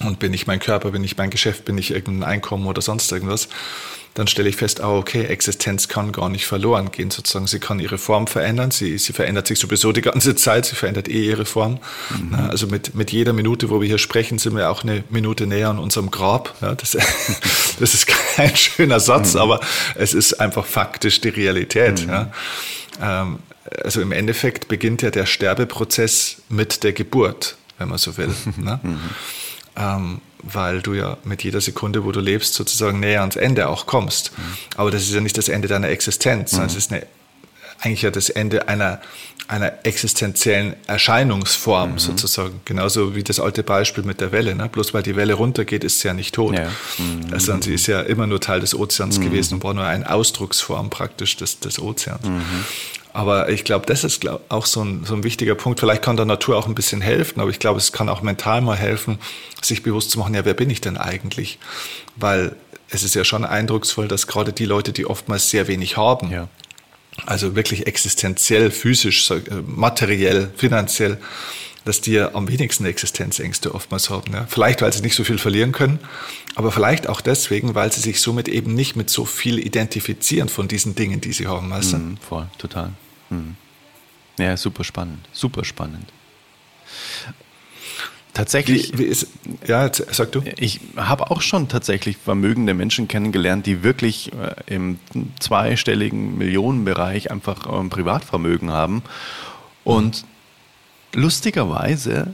[0.00, 3.10] und bin ich mein Körper, bin ich mein Geschäft, bin ich irgendein Einkommen oder sonst
[3.12, 3.48] irgendwas,
[4.14, 7.46] dann stelle ich fest, oh, okay, Existenz kann gar nicht verloren gehen, sozusagen.
[7.46, 11.08] Sie kann ihre Form verändern, sie, sie verändert sich sowieso die ganze Zeit, sie verändert
[11.08, 11.78] eh ihre Form.
[12.18, 12.34] Mhm.
[12.34, 15.68] Also mit, mit jeder Minute, wo wir hier sprechen, sind wir auch eine Minute näher
[15.68, 16.56] an unserem Grab.
[16.60, 16.96] Ja, das,
[17.78, 19.40] das ist kein schöner Satz, mhm.
[19.40, 19.60] aber
[19.94, 22.02] es ist einfach faktisch die Realität.
[22.02, 22.10] Mhm.
[22.10, 22.32] Ja.
[23.00, 23.38] Ähm,
[23.84, 28.34] also im Endeffekt beginnt ja der Sterbeprozess mit der Geburt, wenn man so will.
[28.56, 28.80] ne?
[29.76, 29.82] Mhm.
[29.82, 33.86] Ähm, weil du ja mit jeder Sekunde, wo du lebst, sozusagen näher ans Ende auch
[33.86, 34.32] kommst.
[34.36, 34.42] Mhm.
[34.76, 36.76] Aber das ist ja nicht das Ende deiner Existenz, sondern mhm.
[36.76, 37.06] es ist eine,
[37.80, 39.00] eigentlich ja das Ende einer,
[39.48, 41.98] einer existenziellen Erscheinungsform mhm.
[41.98, 42.60] sozusagen.
[42.64, 44.54] Genauso wie das alte Beispiel mit der Welle.
[44.54, 44.68] Ne?
[44.68, 46.54] Bloß weil die Welle runtergeht, ist sie ja nicht tot.
[46.54, 46.68] Ja.
[46.98, 47.32] Mhm.
[47.32, 49.24] Also sie ist ja immer nur Teil des Ozeans mhm.
[49.24, 52.22] gewesen und war nur eine Ausdrucksform praktisch des, des Ozeans.
[53.12, 55.80] Aber ich glaube, das ist glaub, auch so ein, so ein wichtiger Punkt.
[55.80, 58.60] Vielleicht kann der Natur auch ein bisschen helfen, aber ich glaube, es kann auch mental
[58.60, 59.18] mal helfen,
[59.62, 61.58] sich bewusst zu machen, ja, wer bin ich denn eigentlich?
[62.16, 62.56] Weil
[62.90, 66.48] es ist ja schon eindrucksvoll, dass gerade die Leute, die oftmals sehr wenig haben, ja.
[67.26, 71.18] also wirklich existenziell, physisch, äh, materiell, finanziell,
[71.84, 74.32] dass die ja am wenigsten Existenzängste oftmals haben.
[74.32, 74.46] Ja.
[74.46, 75.98] Vielleicht, weil sie nicht so viel verlieren können,
[76.54, 80.68] aber vielleicht auch deswegen, weil sie sich somit eben nicht mit so viel identifizieren von
[80.68, 81.70] diesen Dingen, die sie haben.
[81.70, 81.94] Weißt?
[81.94, 82.92] Mm, voll, total.
[83.30, 83.50] Mm.
[84.38, 86.12] Ja, super spannend, super spannend.
[88.32, 88.92] Tatsächlich.
[88.92, 89.26] Wie, wie ist,
[89.66, 90.42] ja, sag du.
[90.56, 94.98] Ich habe auch schon tatsächlich vermögende Menschen kennengelernt, die wirklich äh, im
[95.40, 99.02] zweistelligen Millionenbereich einfach ein ähm, Privatvermögen haben.
[99.82, 100.28] Und mhm.
[101.12, 102.32] Lustigerweise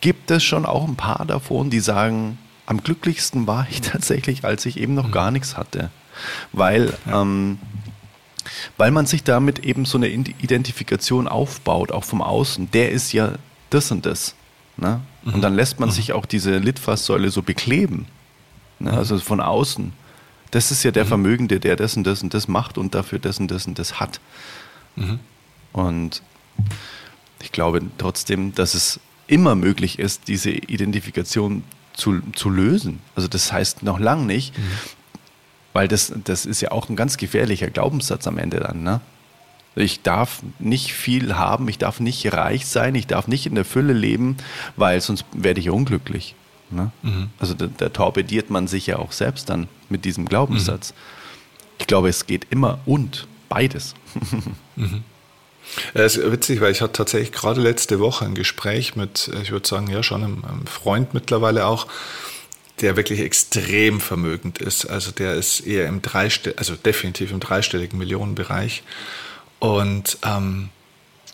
[0.00, 4.66] gibt es schon auch ein paar davon, die sagen, am glücklichsten war ich tatsächlich, als
[4.66, 5.12] ich eben noch mhm.
[5.12, 5.90] gar nichts hatte.
[6.52, 7.22] Weil, ja.
[7.22, 7.58] ähm,
[8.76, 12.70] weil man sich damit eben so eine Identifikation aufbaut, auch vom Außen.
[12.70, 13.32] Der ist ja
[13.70, 14.34] das und das.
[14.76, 15.00] Ne?
[15.24, 15.34] Mhm.
[15.34, 15.94] Und dann lässt man mhm.
[15.94, 18.06] sich auch diese Litfaßsäule so bekleben.
[18.78, 18.92] Ne?
[18.92, 18.98] Mhm.
[18.98, 19.92] Also von außen.
[20.50, 21.08] Das ist ja der mhm.
[21.08, 24.00] Vermögende, der das und das und das macht und dafür das und das und das
[24.00, 24.20] hat.
[24.96, 25.20] Mhm.
[25.72, 26.22] Und
[27.42, 31.62] ich glaube trotzdem, dass es immer möglich ist, diese Identifikation
[31.94, 33.00] zu, zu lösen.
[33.14, 34.62] Also das heißt noch lange nicht, mhm.
[35.72, 38.82] weil das, das ist ja auch ein ganz gefährlicher Glaubenssatz am Ende dann.
[38.82, 39.00] Ne?
[39.76, 43.64] Ich darf nicht viel haben, ich darf nicht reich sein, ich darf nicht in der
[43.64, 44.36] Fülle leben,
[44.76, 46.34] weil sonst werde ich unglücklich.
[46.70, 46.90] Ne?
[47.02, 47.30] Mhm.
[47.38, 50.92] Also da, da, torpediert man sich ja auch selbst dann mit diesem Glaubenssatz.
[50.92, 50.96] Mhm.
[51.78, 53.94] Ich glaube, es geht immer und beides.
[54.76, 55.02] Mhm.
[55.94, 59.68] Es ist witzig, weil ich hatte tatsächlich gerade letzte Woche ein Gespräch mit, ich würde
[59.68, 61.86] sagen, ja schon einem, einem Freund mittlerweile auch,
[62.80, 64.86] der wirklich extrem vermögend ist.
[64.86, 68.82] Also der ist eher im Dreistell also definitiv im dreistelligen Millionenbereich
[69.58, 70.70] und ähm,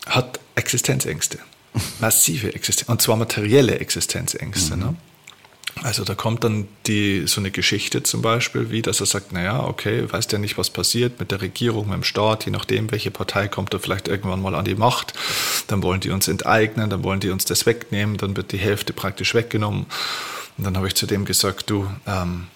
[0.05, 1.39] hat Existenzängste,
[1.99, 4.75] massive Existenz und zwar materielle Existenzängste.
[4.75, 4.81] Mhm.
[4.81, 4.95] Ne?
[5.83, 9.63] Also da kommt dann die, so eine Geschichte zum Beispiel, wie dass er sagt, naja,
[9.63, 13.11] okay, weiß ja nicht, was passiert mit der Regierung, mit dem Staat, je nachdem, welche
[13.11, 15.13] Partei kommt da vielleicht irgendwann mal an die Macht,
[15.67, 18.93] dann wollen die uns enteignen, dann wollen die uns das wegnehmen, dann wird die Hälfte
[18.93, 19.85] praktisch weggenommen.
[20.57, 22.47] Und dann habe ich zu dem gesagt, du, ähm,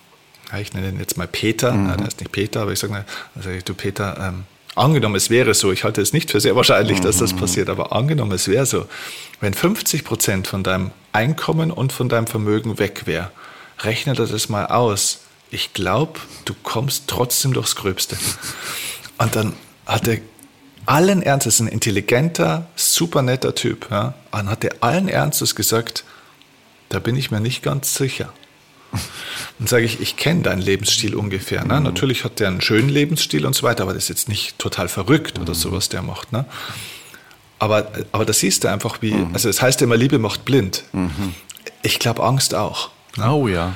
[0.60, 1.98] ich nenne ihn jetzt mal Peter, mhm.
[1.98, 3.06] der ist nicht Peter, aber ich sage,
[3.36, 4.44] also du Peter, ähm,
[4.76, 7.40] angenommen es wäre so, ich halte es nicht für sehr wahrscheinlich, dass das mhm.
[7.40, 8.86] passiert, aber angenommen es wäre so,
[9.40, 13.32] wenn 50 Prozent von deinem Einkommen und von deinem Vermögen weg wäre,
[13.80, 15.22] rechne das mal aus.
[15.50, 18.18] Ich glaube, du kommst trotzdem durchs Gröbste.
[19.18, 19.54] Und dann
[19.86, 20.20] hat er
[20.86, 26.04] allen Ernstes, ein intelligenter, super netter Typ, ja, und hat er allen Ernstes gesagt,
[26.90, 28.34] da bin ich mir nicht ganz sicher.
[29.60, 31.64] Dann sage ich, ich kenne deinen Lebensstil ungefähr.
[31.64, 31.78] Ne?
[31.78, 31.84] Mhm.
[31.84, 34.88] Natürlich hat der einen schönen Lebensstil und so weiter, aber das ist jetzt nicht total
[34.88, 35.44] verrückt mhm.
[35.44, 36.32] oder sowas, der macht.
[36.32, 36.46] Ne?
[37.60, 39.30] Aber, aber da siehst du einfach, wie, mhm.
[39.34, 40.84] also das heißt immer, Liebe macht blind.
[40.94, 41.36] Mhm.
[41.84, 42.90] Ich glaube, Angst auch.
[43.18, 43.32] Ne?
[43.32, 43.76] Oh ja.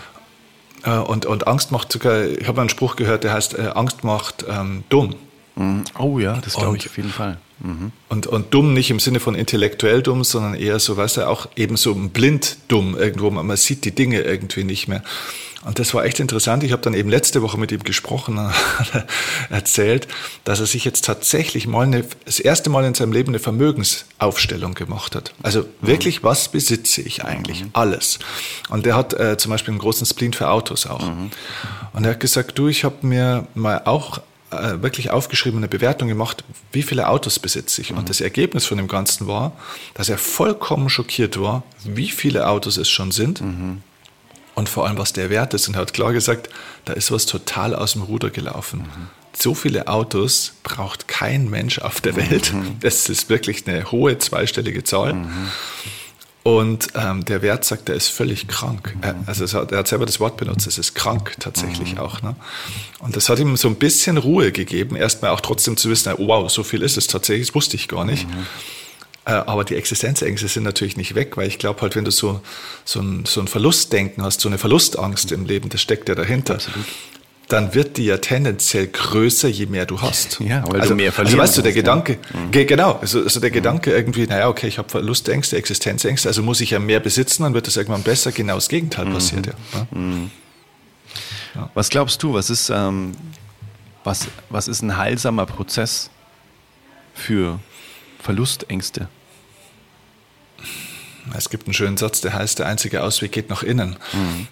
[0.84, 4.04] Äh, und, und Angst macht sogar, ich habe einen Spruch gehört, der heißt, äh, Angst
[4.04, 5.15] macht ähm, dumm.
[5.56, 5.84] Mhm.
[5.98, 7.38] Oh ja, das glaube ich auf jeden Fall.
[7.60, 7.91] Mhm.
[8.10, 11.48] Und, und dumm nicht im Sinne von intellektuell dumm, sondern eher so, weißt du, auch
[11.56, 13.32] eben so blind dumm irgendwo.
[13.32, 15.04] Man sieht die Dinge irgendwie nicht mehr.
[15.65, 16.63] Und das war echt interessant.
[16.63, 18.54] Ich habe dann eben letzte Woche mit ihm gesprochen und
[19.50, 20.08] erzählt,
[20.44, 24.76] dass er sich jetzt tatsächlich mal eine, das erste Mal in seinem Leben eine Vermögensaufstellung
[24.76, 25.34] gemacht hat.
[25.41, 25.65] Also mhm.
[25.82, 27.63] wirklich, was besitze ich eigentlich?
[27.63, 27.70] Mhm.
[27.74, 28.20] Alles.
[28.70, 31.10] Und der hat äh, zum Beispiel einen großen Spleen für Autos auch.
[31.10, 31.32] Mhm.
[31.94, 34.20] Und er hat gesagt, du, ich habe mir mal auch
[34.63, 37.91] äh, wirklich aufgeschrieben, eine Bewertung gemacht, wie viele Autos besitze ich.
[37.91, 38.00] Mhm.
[38.00, 39.54] Und das Ergebnis von dem Ganzen war,
[39.94, 43.41] dass er vollkommen schockiert war, wie viele Autos es schon sind.
[43.41, 43.82] Mhm.
[44.56, 45.68] Und vor allem, was der Wert ist.
[45.68, 46.50] Und er hat klar gesagt,
[46.86, 48.82] da ist was total aus dem Ruder gelaufen.
[48.82, 49.08] Mhm.
[49.38, 52.54] So viele Autos braucht kein Mensch auf der Welt.
[52.54, 52.76] Mhm.
[52.80, 55.13] Das ist wirklich eine hohe zweistellige Zahl.
[55.13, 55.52] Mhm.
[56.46, 58.96] Und ähm, der Wert sagt, er ist völlig krank.
[58.98, 59.24] Mhm.
[59.26, 62.02] Also hat, er hat selber das Wort benutzt, es ist krank tatsächlich mhm.
[62.02, 62.22] auch.
[62.22, 62.36] Ne?
[63.00, 66.48] Und das hat ihm so ein bisschen Ruhe gegeben, erstmal auch trotzdem zu wissen, wow,
[66.48, 68.28] so viel ist es tatsächlich, das wusste ich gar nicht.
[68.28, 68.46] Mhm.
[69.26, 72.42] Äh, aber die Existenzängste sind natürlich nicht weg, weil ich glaube halt, wenn du so,
[72.84, 76.54] so, ein, so ein Verlustdenken hast, so eine Verlustangst im Leben, das steckt ja dahinter.
[76.54, 76.86] Absolut
[77.48, 80.40] dann wird die ja tendenziell größer, je mehr du hast.
[80.40, 81.40] Ja, weil also, du mehr verlierst.
[81.40, 82.40] Also weißt du, der Gedanke, ja.
[82.40, 82.68] Mhm.
[82.68, 83.54] genau, also, also der mhm.
[83.54, 87.54] Gedanke irgendwie, naja, okay, ich habe Verlustängste, Existenzängste, also muss ich ja mehr besitzen, dann
[87.54, 88.32] wird das irgendwann besser.
[88.32, 89.14] Genau das Gegenteil mhm.
[89.14, 89.54] passiert ja.
[89.92, 90.32] Mhm.
[91.54, 91.70] ja.
[91.74, 93.12] Was glaubst du, was ist, ähm,
[94.04, 96.10] was, was ist ein heilsamer Prozess
[97.14, 97.60] für
[98.20, 99.08] Verlustängste?
[101.36, 103.98] Es gibt einen schönen Satz, der heißt, der einzige Ausweg geht nach innen.
[104.14, 104.48] Mhm.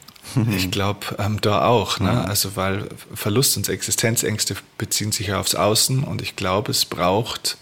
[0.56, 2.00] Ich glaube, ähm, da auch.
[2.00, 2.12] Ne?
[2.12, 2.18] Mhm.
[2.18, 7.58] Also, weil Verlust und Existenzängste beziehen sich ja aufs Außen und ich glaube, es braucht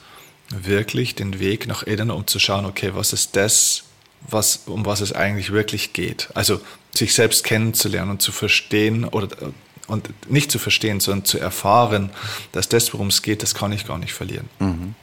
[0.49, 3.83] wirklich den Weg nach innen, um zu schauen, okay, was ist das,
[4.21, 6.29] was, um was es eigentlich wirklich geht.
[6.33, 6.61] Also,
[6.93, 9.29] sich selbst kennenzulernen und zu verstehen oder
[9.87, 12.11] und nicht zu verstehen, sondern zu erfahren,
[12.53, 14.49] dass das, worum es geht, das kann ich gar nicht verlieren.
[14.59, 14.95] Mhm.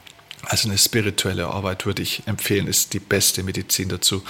[0.48, 4.22] Also eine spirituelle Arbeit würde ich empfehlen, ist die beste Medizin dazu.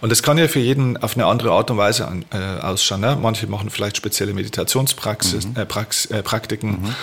[0.00, 3.02] Und das kann ja für jeden auf eine andere Art und Weise an, äh, ausschauen.
[3.02, 3.18] Ne?
[3.20, 5.56] Manche machen vielleicht spezielle Meditationspraxis, mhm.
[5.56, 6.94] äh, Prax, äh, Praktiken, mhm.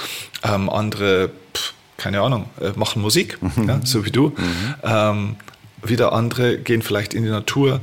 [0.43, 3.69] ähm, andere, pff, keine Ahnung, äh, machen Musik, mhm.
[3.69, 4.29] ja, so wie du.
[4.29, 4.75] Mhm.
[4.83, 5.35] Ähm,
[5.83, 7.81] wieder andere gehen vielleicht in die Natur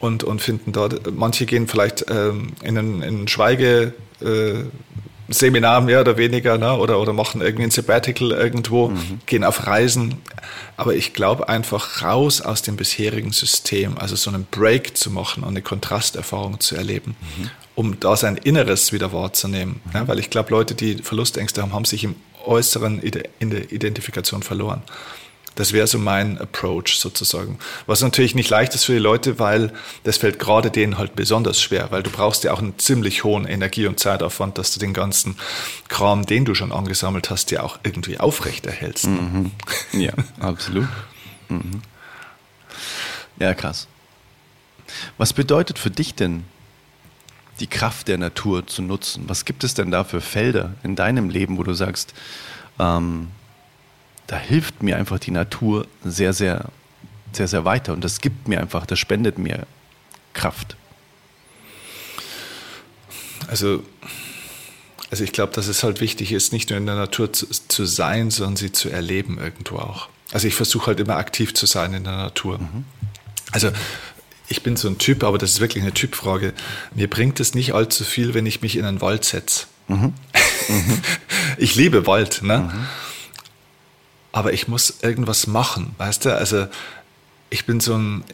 [0.00, 4.64] und, und finden dort, manche gehen vielleicht ähm, in einen, in einen Schweige, äh,
[5.28, 6.76] Seminar mehr oder weniger ne?
[6.76, 9.20] oder, oder machen irgendwie ein Sabbatical irgendwo, mhm.
[9.26, 10.16] gehen auf Reisen.
[10.76, 15.42] Aber ich glaube einfach raus aus dem bisherigen System, also so einen Break zu machen
[15.42, 17.50] und eine Kontrasterfahrung zu erleben, mhm.
[17.74, 19.80] um da sein Inneres wieder wahrzunehmen.
[19.84, 19.90] Mhm.
[19.94, 20.08] Ja?
[20.08, 24.82] Weil ich glaube, Leute, die Verlustängste haben, haben sich im Äußeren in der Identifikation verloren.
[25.54, 27.58] Das wäre so mein Approach sozusagen.
[27.86, 31.60] Was natürlich nicht leicht ist für die Leute, weil das fällt gerade denen halt besonders
[31.60, 34.92] schwer, weil du brauchst ja auch einen ziemlich hohen Energie- und Zeitaufwand, dass du den
[34.92, 35.36] ganzen
[35.88, 39.06] Kram, den du schon angesammelt hast, ja auch irgendwie aufrechterhältst.
[39.06, 39.52] Mhm.
[39.92, 40.88] Ja, absolut.
[41.48, 41.82] Mhm.
[43.38, 43.86] Ja, krass.
[45.18, 46.44] Was bedeutet für dich denn
[47.60, 49.24] die Kraft der Natur zu nutzen?
[49.28, 52.14] Was gibt es denn da für Felder in deinem Leben, wo du sagst,
[52.78, 53.28] ähm,
[54.26, 56.66] da hilft mir einfach die Natur sehr, sehr,
[57.32, 57.92] sehr, sehr weiter.
[57.92, 59.66] Und das gibt mir einfach, das spendet mir
[60.32, 60.76] Kraft.
[63.48, 63.82] Also,
[65.10, 67.84] also ich glaube, dass es halt wichtig ist, nicht nur in der Natur zu, zu,
[67.84, 70.08] sein, sondern sie zu erleben irgendwo auch.
[70.32, 72.58] Also ich versuche halt immer aktiv zu sein in der Natur.
[72.58, 72.84] Mhm.
[73.52, 73.70] Also
[74.48, 76.54] ich bin so ein Typ, aber das ist wirklich eine Typfrage.
[76.94, 79.66] Mir bringt es nicht allzu viel, wenn ich mich in einen Wald setze.
[79.86, 80.14] Mhm.
[81.58, 82.72] ich liebe Wald, ne?
[84.34, 86.36] Aber ich muss irgendwas machen, weißt du?
[86.36, 86.66] Also
[87.50, 88.24] ich bin so ein,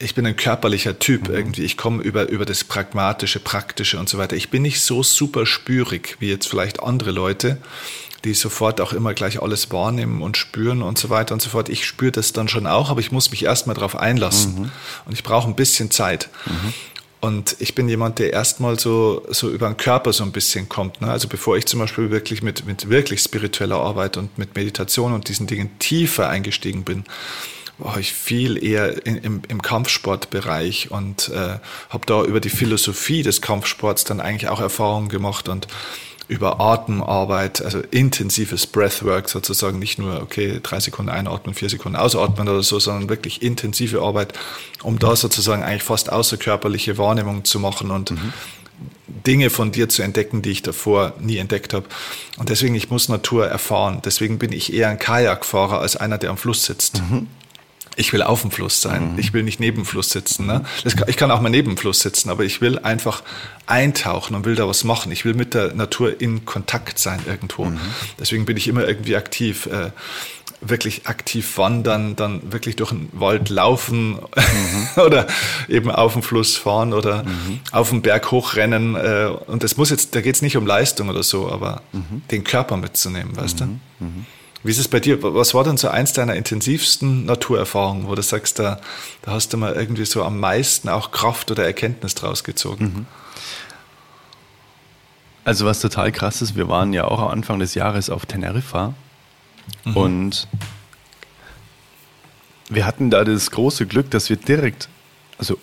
[0.00, 1.34] ich bin ein körperlicher Typ mhm.
[1.36, 1.62] irgendwie.
[1.62, 4.34] Ich komme über, über das Pragmatische, Praktische und so weiter.
[4.34, 7.58] Ich bin nicht so super spürig wie jetzt vielleicht andere Leute,
[8.24, 11.68] die sofort auch immer gleich alles wahrnehmen und spüren und so weiter und so fort.
[11.68, 14.62] Ich spüre das dann schon auch, aber ich muss mich erstmal darauf einlassen.
[14.62, 14.72] Mhm.
[15.04, 16.28] Und ich brauche ein bisschen Zeit.
[16.46, 16.74] Mhm.
[17.20, 21.00] Und ich bin jemand, der erstmal so, so über den Körper so ein bisschen kommt.
[21.00, 21.10] Ne?
[21.10, 25.28] Also bevor ich zum Beispiel wirklich mit, mit wirklich spiritueller Arbeit und mit Meditation und
[25.28, 27.04] diesen Dingen tiefer eingestiegen bin,
[27.78, 31.58] war ich viel eher in, im, im Kampfsportbereich und äh,
[31.90, 35.66] habe da über die Philosophie des Kampfsports dann eigentlich auch Erfahrungen gemacht und
[36.28, 42.48] über Atemarbeit, also intensives Breathwork sozusagen, nicht nur, okay, drei Sekunden einatmen, vier Sekunden ausatmen
[42.48, 44.32] oder so, sondern wirklich intensive Arbeit,
[44.82, 48.32] um da sozusagen eigentlich fast außerkörperliche Wahrnehmungen zu machen und mhm.
[49.06, 51.86] Dinge von dir zu entdecken, die ich davor nie entdeckt habe.
[52.38, 54.02] Und deswegen, ich muss Natur erfahren.
[54.04, 57.00] Deswegen bin ich eher ein Kajakfahrer als einer, der am Fluss sitzt.
[57.00, 57.28] Mhm
[57.96, 59.12] ich will auf dem Fluss sein.
[59.12, 59.18] Mhm.
[59.18, 60.46] Ich will nicht neben dem Fluss sitzen.
[60.46, 60.64] Ne?
[60.84, 63.22] Kann, ich kann auch mal neben dem Fluss sitzen, aber ich will einfach
[63.66, 65.10] eintauchen und will da was machen.
[65.10, 67.64] Ich will mit der Natur in Kontakt sein irgendwo.
[67.64, 67.80] Mhm.
[68.20, 69.66] Deswegen bin ich immer irgendwie aktiv.
[69.66, 69.90] Äh,
[70.62, 74.20] wirklich aktiv wandern, dann wirklich durch den Wald laufen mhm.
[75.04, 75.26] oder
[75.68, 77.60] eben auf dem Fluss fahren oder mhm.
[77.72, 78.96] auf den Berg hochrennen.
[78.96, 82.22] Äh, und das muss jetzt, da geht es nicht um Leistung oder so, aber mhm.
[82.30, 83.64] den Körper mitzunehmen, weißt du?
[84.66, 85.22] Wie ist es bei dir?
[85.22, 88.80] Was war denn so eins deiner intensivsten Naturerfahrungen, wo du sagst, da,
[89.22, 92.84] da hast du mal irgendwie so am meisten auch Kraft oder Erkenntnis draus gezogen?
[92.84, 93.06] Mhm.
[95.44, 98.94] Also was total krass ist, wir waren ja auch am Anfang des Jahres auf Teneriffa
[99.84, 99.96] mhm.
[99.96, 100.48] und
[102.68, 104.88] wir hatten da das große Glück, dass wir direkt,
[105.38, 105.56] also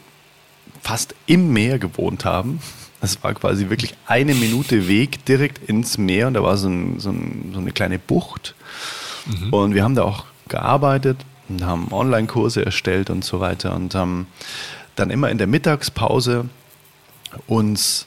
[0.81, 2.61] fast im Meer gewohnt haben.
[3.03, 7.01] Das war quasi wirklich eine Minute Weg direkt ins Meer und da war so, ein,
[7.01, 8.55] so, ein, so eine kleine Bucht.
[9.25, 9.53] Mhm.
[9.53, 11.17] Und wir haben da auch gearbeitet
[11.49, 14.27] und haben Online-Kurse erstellt und so weiter und haben
[14.95, 16.47] dann immer in der Mittagspause
[17.45, 18.05] uns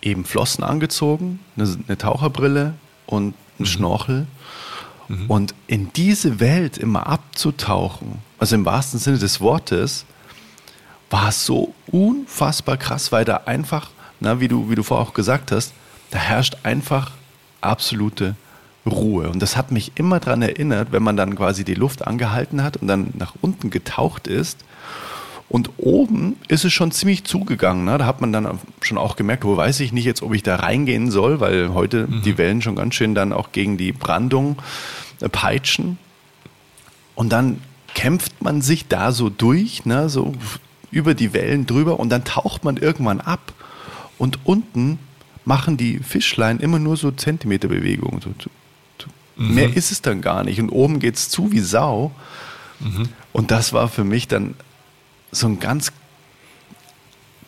[0.00, 2.72] eben Flossen angezogen, eine, eine Taucherbrille
[3.04, 3.66] und einen mhm.
[3.66, 4.26] Schnorchel.
[5.08, 5.26] Mhm.
[5.28, 10.06] Und in diese Welt immer abzutauchen, also im wahrsten Sinne des Wortes,
[11.10, 13.90] war so unfassbar krass, weil da einfach,
[14.20, 15.72] na, wie, du, wie du vorher auch gesagt hast,
[16.10, 17.12] da herrscht einfach
[17.60, 18.36] absolute
[18.86, 19.30] Ruhe.
[19.30, 22.76] Und das hat mich immer daran erinnert, wenn man dann quasi die Luft angehalten hat
[22.76, 24.64] und dann nach unten getaucht ist.
[25.48, 27.84] Und oben ist es schon ziemlich zugegangen.
[27.84, 27.98] Ne?
[27.98, 30.56] Da hat man dann schon auch gemerkt, wo weiß ich nicht jetzt, ob ich da
[30.56, 32.22] reingehen soll, weil heute mhm.
[32.22, 34.56] die Wellen schon ganz schön dann auch gegen die Brandung
[35.20, 35.98] äh, peitschen.
[37.14, 37.60] Und dann
[37.94, 40.08] kämpft man sich da so durch, ne?
[40.08, 40.32] so
[40.94, 43.52] über die Wellen drüber und dann taucht man irgendwann ab
[44.18, 44.98] und unten
[45.44, 48.20] machen die Fischlein immer nur so Zentimeterbewegungen.
[48.20, 48.50] So, so.
[49.36, 49.54] Mhm.
[49.54, 50.60] Mehr ist es dann gar nicht.
[50.60, 52.12] Und oben geht es zu wie Sau.
[52.80, 53.08] Mhm.
[53.32, 54.54] Und das war für mich dann
[55.32, 55.92] so ein ganz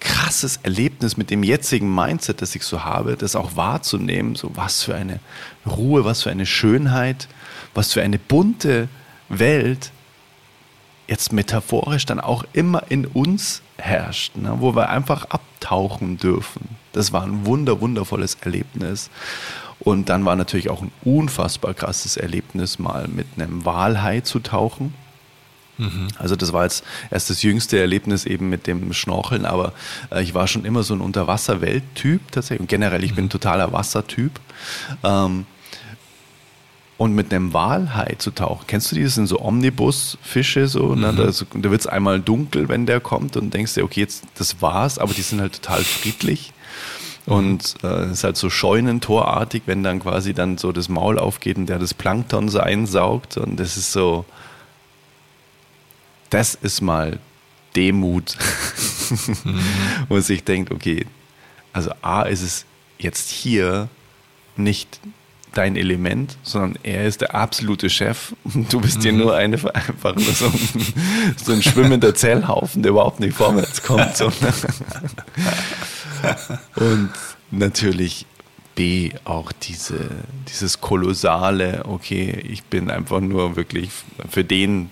[0.01, 4.83] krasses Erlebnis mit dem jetzigen Mindset, das ich so habe, das auch wahrzunehmen, so was
[4.83, 5.21] für eine
[5.67, 7.29] Ruhe, was für eine Schönheit,
[7.75, 8.89] was für eine bunte
[9.29, 9.91] Welt
[11.07, 14.57] jetzt metaphorisch dann auch immer in uns herrscht, ne?
[14.59, 16.77] wo wir einfach abtauchen dürfen.
[16.93, 19.11] Das war ein wunder, wundervolles Erlebnis.
[19.79, 24.95] Und dann war natürlich auch ein unfassbar krasses Erlebnis, mal mit einem Walhai zu tauchen.
[25.79, 26.09] Mhm.
[26.19, 29.75] Also das war jetzt erst das jüngste Erlebnis eben mit dem Schnorcheln, aber
[30.11, 32.61] äh, ich war schon immer so ein Unterwasserwelttyp tatsächlich.
[32.61, 33.17] Und generell, ich mhm.
[33.17, 34.41] bin ein totaler Wassertyp.
[35.05, 35.45] Ähm,
[36.99, 38.67] und mit einem Walhai zu tauchen.
[38.67, 39.05] Kennst du die?
[39.05, 41.13] Das sind so Omnibus-Fische, so, ne?
[41.13, 41.17] mhm.
[41.17, 44.63] da, da wird es einmal dunkel, wenn der kommt und denkst dir, okay, jetzt das
[44.63, 46.53] war's, aber die sind halt total friedlich.
[47.27, 51.57] Und es äh, ist halt so scheunentorartig, wenn dann quasi dann so das Maul aufgeht
[51.57, 53.37] und der das Plankton so einsaugt.
[53.37, 54.25] Und das ist so,
[56.31, 57.19] das ist mal
[57.75, 58.37] Demut,
[59.11, 59.61] mhm.
[60.09, 61.05] wo man sich denkt, okay,
[61.73, 62.65] also A ist es
[62.99, 63.89] jetzt hier
[64.57, 65.01] nicht
[65.57, 68.35] dein Element, sondern er ist der absolute Chef.
[68.71, 69.19] Du bist dir mhm.
[69.19, 74.17] nur eine, einfach nur so ein, so ein schwimmender Zellhaufen, der überhaupt nicht vorwärts kommt.
[74.17, 74.27] So.
[76.77, 77.11] Und
[77.51, 78.27] natürlich
[78.75, 80.11] B, auch diese,
[80.49, 83.91] dieses kolossale, okay, ich bin einfach nur wirklich
[84.29, 84.91] für den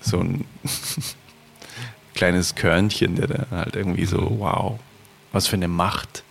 [0.00, 0.44] so ein
[2.14, 4.38] kleines Körnchen, der da halt irgendwie so, mhm.
[4.40, 4.78] wow,
[5.32, 6.24] was für eine Macht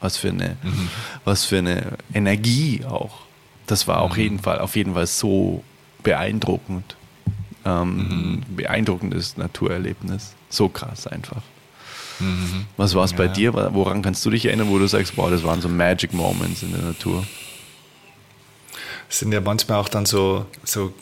[0.00, 0.88] was für eine, mhm.
[1.24, 3.18] was für eine Energie auch.
[3.66, 4.22] Das war auf mhm.
[4.22, 5.62] jeden Fall, auf jeden Fall so
[6.02, 6.96] beeindruckend.
[7.64, 8.56] ähm, mhm.
[8.56, 10.32] beeindruckendes Naturerlebnis.
[10.48, 11.42] So krass einfach.
[12.18, 12.66] Mhm.
[12.76, 13.16] Was war es ja.
[13.18, 13.54] bei dir?
[13.54, 16.72] Woran kannst du dich erinnern, wo du sagst, boah, das waren so Magic Moments in
[16.72, 17.24] der Natur?
[19.08, 20.92] Es sind ja manchmal auch dann so, so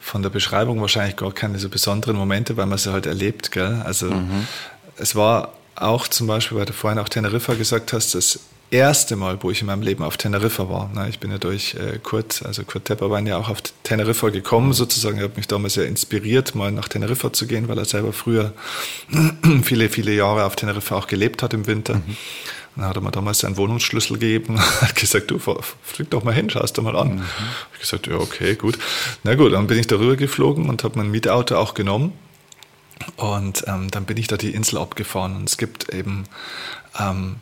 [0.00, 3.52] von der Beschreibung wahrscheinlich gar keine so besonderen Momente, weil man sie halt erlebt.
[3.52, 3.82] Gell?
[3.84, 4.46] Also mhm.
[4.96, 9.38] es war auch zum Beispiel, weil du vorhin auch Teneriffa gesagt hast, das erste Mal,
[9.40, 10.90] wo ich in meinem Leben auf Teneriffa war.
[11.08, 15.18] Ich bin ja durch äh, Kurt, also Kurt Tepperwein ja auch auf Teneriffa gekommen sozusagen.
[15.18, 18.52] Er hat mich damals sehr inspiriert, mal nach Teneriffa zu gehen, weil er selber früher
[19.62, 21.96] viele, viele Jahre auf Teneriffa auch gelebt hat im Winter.
[21.96, 22.16] Mhm.
[22.76, 26.50] Dann hat er mir damals seinen Wohnungsschlüssel gegeben, hat gesagt, du flieg doch mal hin,
[26.50, 27.16] schau es dir mal an.
[27.16, 27.22] Mhm.
[27.74, 28.78] Ich gesagt, ja, okay, gut.
[29.22, 32.12] Na gut, dann bin ich darüber geflogen und habe mein Mietauto auch genommen.
[33.16, 35.36] Und ähm, dann bin ich da die Insel abgefahren.
[35.36, 36.24] Und es gibt eben
[36.98, 37.36] ähm,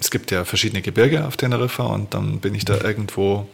[0.00, 3.48] es gibt ja verschiedene Gebirge auf Teneriffa und dann bin ich da irgendwo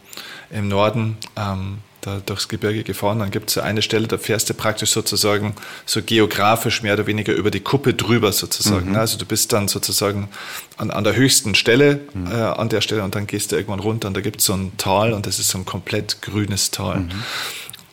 [0.51, 3.19] im Norden ähm, da durchs Gebirge gefahren.
[3.19, 7.07] Dann gibt es so eine Stelle, da fährst du praktisch sozusagen so geografisch mehr oder
[7.07, 8.89] weniger über die Kuppe drüber sozusagen.
[8.89, 8.97] Mhm.
[8.97, 10.27] Also du bist dann sozusagen
[10.75, 12.27] an, an der höchsten Stelle mhm.
[12.27, 14.53] äh, an der Stelle und dann gehst du irgendwann runter und da gibt es so
[14.53, 16.99] ein Tal und das ist so ein komplett grünes Tal.
[16.99, 17.11] Mhm.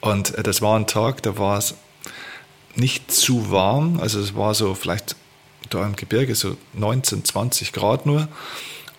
[0.00, 1.74] Und äh, das war ein Tag, da war es
[2.80, 5.14] nicht zu warm, also es war so vielleicht
[5.68, 8.28] da im Gebirge so 19, 20 Grad nur.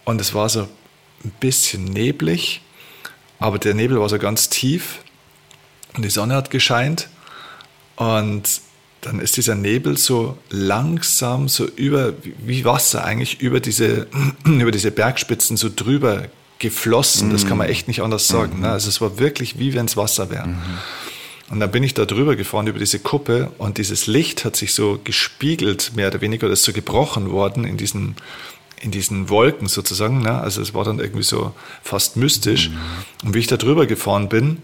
[0.06, 0.68] Und es war so
[1.24, 2.62] ein bisschen neblig,
[3.40, 5.00] aber der Nebel war so ganz tief
[5.96, 7.10] und die Sonne hat gescheint.
[7.98, 8.62] Und
[9.02, 14.08] dann ist dieser Nebel so langsam, so über, wie Wasser eigentlich, über diese,
[14.46, 16.26] über diese Bergspitzen so drüber
[16.60, 17.32] geflossen.
[17.32, 18.62] Das kann man echt nicht anders sagen.
[18.62, 18.70] Ne?
[18.70, 20.48] Also es war wirklich wie wenn es Wasser wäre.
[20.48, 20.58] Mhm.
[21.52, 24.74] Und dann bin ich da drüber gefahren über diese Kuppe und dieses Licht hat sich
[24.74, 28.16] so gespiegelt, mehr oder weniger, oder ist so gebrochen worden in diesen,
[28.80, 30.22] in diesen Wolken sozusagen.
[30.22, 30.40] Ne?
[30.40, 32.70] Also es war dann irgendwie so fast mystisch.
[32.70, 33.28] Mhm.
[33.28, 34.60] Und wie ich da drüber gefahren bin,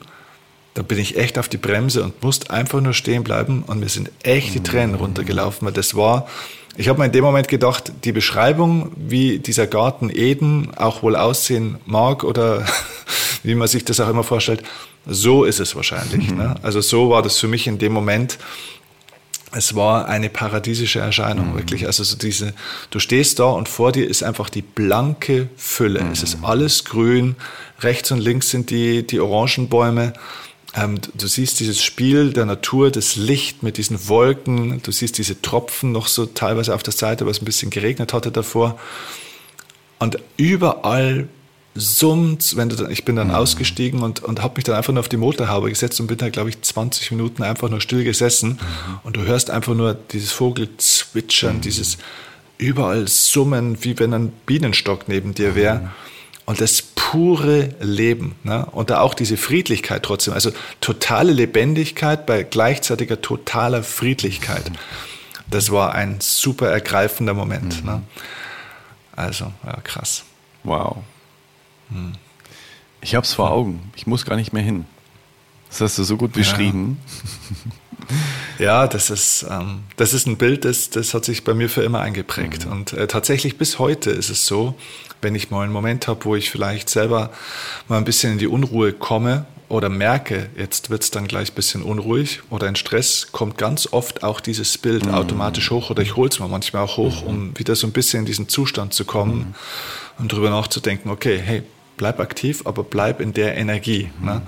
[0.76, 3.90] da bin ich echt auf die Bremse und musste einfach nur stehen bleiben und mir
[3.90, 5.02] sind echt die Tränen mhm.
[5.02, 6.30] runtergelaufen, weil das war,
[6.78, 11.16] ich habe mir in dem Moment gedacht, die Beschreibung, wie dieser Garten Eden auch wohl
[11.16, 12.66] aussehen mag oder
[13.44, 14.64] wie man sich das auch immer vorstellt,
[15.06, 16.30] so ist es wahrscheinlich.
[16.30, 16.38] Mhm.
[16.38, 16.56] Ne?
[16.62, 18.38] Also so war das für mich in dem Moment.
[19.54, 21.58] Es war eine paradiesische Erscheinung, mhm.
[21.58, 21.88] wirklich.
[21.88, 22.54] Also so diese,
[22.92, 26.04] du stehst da und vor dir ist einfach die blanke Fülle.
[26.04, 26.12] Mhm.
[26.12, 26.46] Es ist mhm.
[26.46, 27.36] alles grün.
[27.80, 30.14] Rechts und links sind die, die Orangenbäume.
[30.78, 34.82] Ähm, du siehst dieses Spiel der Natur, das Licht mit diesen Wolken.
[34.84, 38.32] Du siehst diese Tropfen noch so teilweise auf der Seite, was ein bisschen geregnet hatte
[38.32, 38.80] davor.
[39.98, 41.28] Und überall
[41.74, 43.36] summt, wenn du dann, ich bin dann mhm.
[43.36, 46.30] ausgestiegen und, und habe mich dann einfach nur auf die Motorhaube gesetzt und bin da,
[46.30, 49.00] glaube ich, 20 Minuten einfach nur still gesessen mhm.
[49.04, 51.62] und du hörst einfach nur dieses Vogelzwitschern, mhm.
[51.62, 51.98] dieses
[52.58, 55.80] überall Summen, wie wenn ein Bienenstock neben dir wäre.
[55.80, 55.90] Mhm.
[56.46, 56.82] Und das
[57.12, 58.36] pure Leben.
[58.44, 58.66] Ne?
[58.66, 60.34] Und da auch diese Friedlichkeit trotzdem.
[60.34, 64.70] Also totale Lebendigkeit bei gleichzeitiger totaler Friedlichkeit.
[64.70, 64.76] Mhm.
[65.50, 67.86] Das war ein super ergreifender Moment.
[67.86, 68.02] Ne?
[69.16, 70.26] Also, ja, krass.
[70.66, 70.98] Wow.
[73.00, 73.94] Ich habe es vor Augen.
[73.96, 74.86] Ich muss gar nicht mehr hin.
[75.70, 76.98] Das hast du so gut beschrieben.
[78.60, 81.70] Ja, ja das, ist, ähm, das ist ein Bild, das, das hat sich bei mir
[81.70, 82.66] für immer eingeprägt.
[82.66, 82.72] Mhm.
[82.72, 84.76] Und äh, tatsächlich bis heute ist es so,
[85.22, 87.32] wenn ich mal einen Moment habe, wo ich vielleicht selber
[87.88, 91.56] mal ein bisschen in die Unruhe komme oder merke, jetzt wird es dann gleich ein
[91.56, 95.14] bisschen unruhig oder in Stress, kommt ganz oft auch dieses Bild mhm.
[95.14, 97.28] automatisch hoch oder ich hole es mir manchmal auch hoch, mhm.
[97.28, 99.56] um wieder so ein bisschen in diesen Zustand zu kommen mhm.
[100.20, 101.64] und darüber nachzudenken, okay, hey,
[101.98, 104.10] bleib aktiv, aber bleib in der Energie.
[104.20, 104.26] Mhm.
[104.26, 104.42] Ne?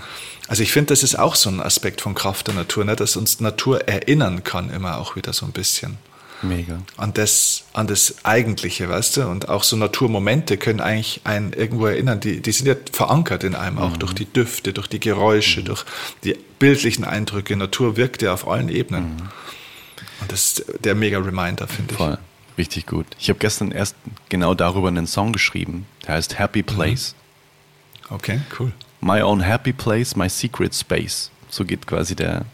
[0.49, 2.95] Also ich finde, das ist auch so ein Aspekt von Kraft der Natur, ne?
[2.95, 5.99] dass uns Natur erinnern kann, immer auch wieder so ein bisschen.
[6.41, 6.81] Mega.
[6.97, 9.27] An das, an das Eigentliche, weißt du?
[9.27, 12.19] Und auch so Naturmomente können eigentlich einen irgendwo erinnern.
[12.19, 13.99] Die, die sind ja verankert in einem, auch mhm.
[13.99, 15.65] durch die Düfte, durch die Geräusche, mhm.
[15.65, 15.85] durch
[16.23, 17.55] die bildlichen Eindrücke.
[17.55, 19.17] Natur wirkt ja auf allen Ebenen.
[19.17, 19.29] Mhm.
[20.21, 21.97] Und das ist der mega Reminder, finde ich.
[21.97, 22.17] Voll.
[22.57, 23.05] Richtig gut.
[23.19, 23.95] Ich habe gestern erst
[24.29, 25.85] genau darüber einen Song geschrieben.
[26.07, 27.13] Der heißt Happy Place.
[28.09, 28.71] Okay, cool.
[29.01, 31.31] My own happy place, my secret space.
[31.49, 32.45] So geht quasi der,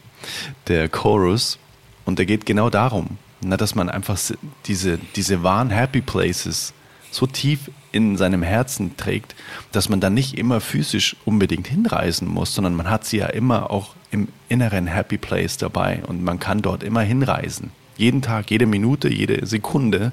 [0.68, 1.58] der Chorus.
[2.06, 4.20] Und der geht genau darum, na, dass man einfach
[4.66, 6.74] diese, diese wahren Happy Places
[7.12, 9.36] so tief in seinem Herzen trägt,
[9.72, 13.72] dass man dann nicht immer physisch unbedingt hinreisen muss, sondern man hat sie ja immer
[13.72, 17.72] auch im inneren Happy Place dabei und man kann dort immer hinreisen.
[17.98, 20.12] Jeden Tag, jede Minute, jede Sekunde.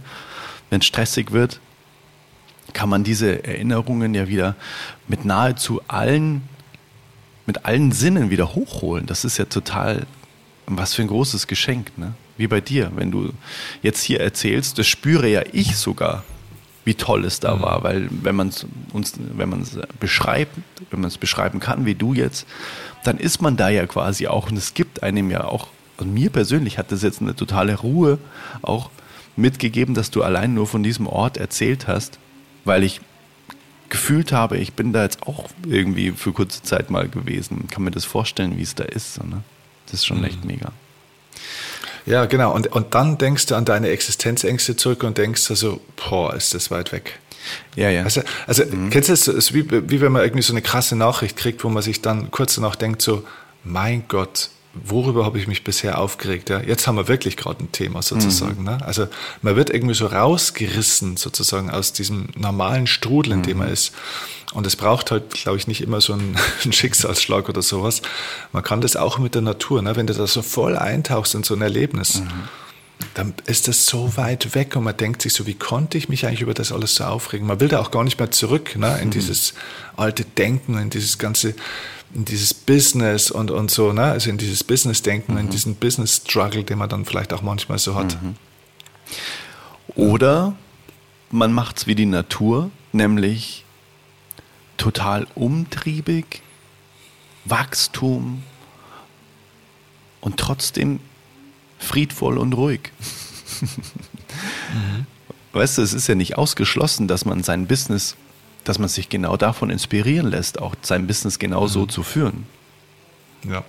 [0.70, 1.60] Wenn es stressig wird,
[2.72, 4.56] kann man diese Erinnerungen ja wieder
[5.08, 6.42] mit nahezu allen,
[7.46, 9.06] mit allen Sinnen wieder hochholen.
[9.06, 10.06] Das ist ja total,
[10.66, 12.14] was für ein großes Geschenk, ne?
[12.38, 13.32] Wie bei dir, wenn du
[13.82, 16.24] jetzt hier erzählst, das spüre ja ich sogar.
[16.84, 17.62] wie toll es da mhm.
[17.62, 20.56] war, weil wenn man es uns, wenn man es beschreibt,
[20.90, 22.46] wenn man es beschreiben kann, wie du jetzt,
[23.04, 25.68] dann ist man da ja quasi auch und es gibt einem ja auch,
[25.98, 28.18] und mir persönlich hat das jetzt eine totale Ruhe
[28.62, 28.90] auch
[29.36, 32.18] mitgegeben, dass du allein nur von diesem Ort erzählt hast,
[32.64, 33.00] weil ich
[33.88, 37.90] gefühlt habe, ich bin da jetzt auch irgendwie für kurze Zeit mal gewesen, kann mir
[37.90, 39.22] das vorstellen, wie es da ist.
[39.22, 39.42] Ne?
[39.86, 40.24] Das ist schon mhm.
[40.24, 40.72] echt mega.
[42.06, 42.52] Ja, genau.
[42.52, 46.70] Und, und dann denkst du an deine Existenzängste zurück und denkst also, boah, ist das
[46.70, 47.18] weit weg.
[47.76, 48.04] Ja, ja.
[48.04, 48.90] Also, also mhm.
[48.90, 49.28] kennst du das?
[49.28, 52.00] Es ist wie, wie wenn man irgendwie so eine krasse Nachricht kriegt, wo man sich
[52.00, 53.24] dann kurz danach denkt, so,
[53.64, 56.48] mein Gott, worüber habe ich mich bisher aufgeregt?
[56.48, 58.60] Ja, jetzt haben wir wirklich gerade ein Thema sozusagen.
[58.60, 58.64] Mhm.
[58.64, 58.78] Ne?
[58.84, 59.06] Also
[59.42, 63.44] man wird irgendwie so rausgerissen sozusagen aus diesem normalen Strudel, in mhm.
[63.44, 63.92] dem man ist.
[64.52, 68.02] Und es braucht halt, glaube ich, nicht immer so einen, einen, Schicksalsschlag oder sowas.
[68.52, 69.96] Man kann das auch mit der Natur, ne?
[69.96, 72.20] wenn du da so voll eintauchst in so ein Erlebnis.
[72.20, 72.28] Mhm.
[73.14, 76.24] Dann ist das so weit weg und man denkt sich so, wie konnte ich mich
[76.24, 77.46] eigentlich über das alles so aufregen?
[77.46, 78.98] Man will da auch gar nicht mehr zurück ne?
[79.00, 79.10] in mhm.
[79.10, 79.54] dieses
[79.96, 81.54] alte Denken, in dieses ganze
[82.14, 84.04] in dieses Business und, und so, ne?
[84.04, 85.40] also in dieses Business-Denken, mhm.
[85.40, 88.22] in diesen Business-Struggle, den man dann vielleicht auch manchmal so hat.
[88.22, 88.34] Mhm.
[89.94, 90.54] Oder
[91.30, 93.64] man macht es wie die Natur, nämlich
[94.76, 96.42] total umtriebig,
[97.44, 98.42] Wachstum
[100.20, 101.00] und trotzdem
[101.78, 102.92] friedvoll und ruhig.
[104.72, 105.06] mhm.
[105.52, 108.16] Weißt du, es ist ja nicht ausgeschlossen, dass man sein Business
[108.64, 111.88] dass man sich genau davon inspirieren lässt, auch sein Business genau so mhm.
[111.88, 112.46] zu führen.
[113.44, 113.64] Ja,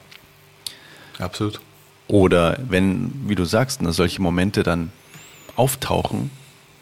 [1.20, 1.60] absolut.
[2.08, 4.92] Oder wenn, wie du sagst, ne, solche Momente dann
[5.56, 6.32] auftauchen,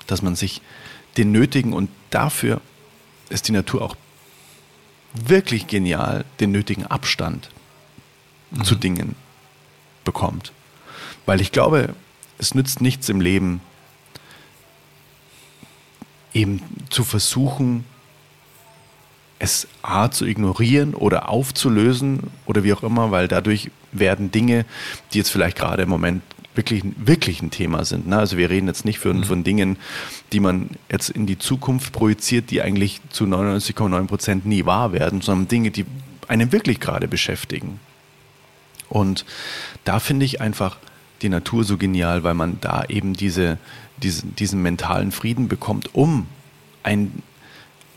[0.08, 0.62] dass man sich
[1.18, 2.62] den nötigen und dafür
[3.30, 3.96] ist die Natur auch
[5.14, 7.50] wirklich genial, den nötigen Abstand
[8.52, 8.64] mhm.
[8.64, 9.16] zu Dingen
[10.04, 10.52] bekommt.
[11.26, 11.94] Weil ich glaube,
[12.38, 13.62] es nützt nichts im Leben,
[16.34, 17.86] eben zu versuchen,
[19.42, 24.66] es A zu ignorieren oder aufzulösen oder wie auch immer, weil dadurch werden Dinge,
[25.12, 26.22] die jetzt vielleicht gerade im Moment
[26.54, 28.08] wirklich, wirklich ein Thema sind.
[28.08, 28.20] Ne?
[28.20, 29.24] Also wir reden jetzt nicht von, mhm.
[29.24, 29.78] von Dingen,
[30.32, 35.22] die man jetzt in die Zukunft projiziert, die eigentlich zu 99,9 Prozent nie wahr werden,
[35.22, 35.86] sondern Dinge, die
[36.28, 37.80] einen wirklich gerade beschäftigen.
[38.90, 39.26] Und
[39.86, 40.78] da finde ich einfach
[41.24, 43.58] die Natur so genial, weil man da eben diese,
[44.04, 46.28] diesen, diesen mentalen Frieden bekommt, um
[46.84, 47.24] ein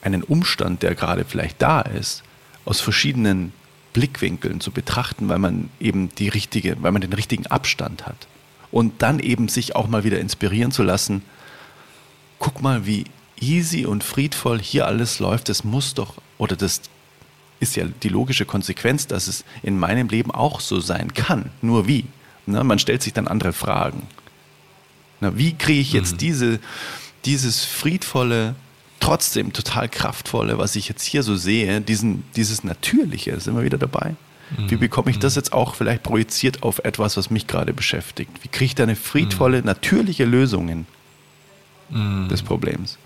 [0.05, 2.23] einen Umstand, der gerade vielleicht da ist,
[2.65, 3.53] aus verschiedenen
[3.93, 8.27] Blickwinkeln zu betrachten, weil man eben die richtige, weil man den richtigen Abstand hat.
[8.71, 11.23] Und dann eben sich auch mal wieder inspirieren zu lassen,
[12.39, 13.05] guck mal, wie
[13.41, 16.83] easy und friedvoll hier alles läuft, das muss doch, oder das
[17.61, 21.51] ist ja die logische Konsequenz, dass es in meinem Leben auch so sein kann.
[21.63, 22.05] Nur wie?
[22.47, 24.07] Na, man stellt sich dann andere Fragen.
[25.21, 26.19] Na, wie kriege ich jetzt mhm.
[26.19, 26.61] diese,
[27.25, 28.55] dieses friedvolle,
[29.05, 33.77] trotzdem total kraftvolle, was ich jetzt hier so sehe, diesen, dieses Natürliche, ist immer wieder
[33.77, 34.15] dabei.
[34.69, 35.41] Wie bekomme ich das mhm.
[35.41, 38.31] jetzt auch vielleicht projiziert auf etwas, was mich gerade beschäftigt?
[38.43, 39.67] Wie kriege ich da eine friedvolle, mhm.
[39.67, 40.87] natürliche Lösung
[41.91, 42.29] mhm.
[42.29, 42.99] des Problems?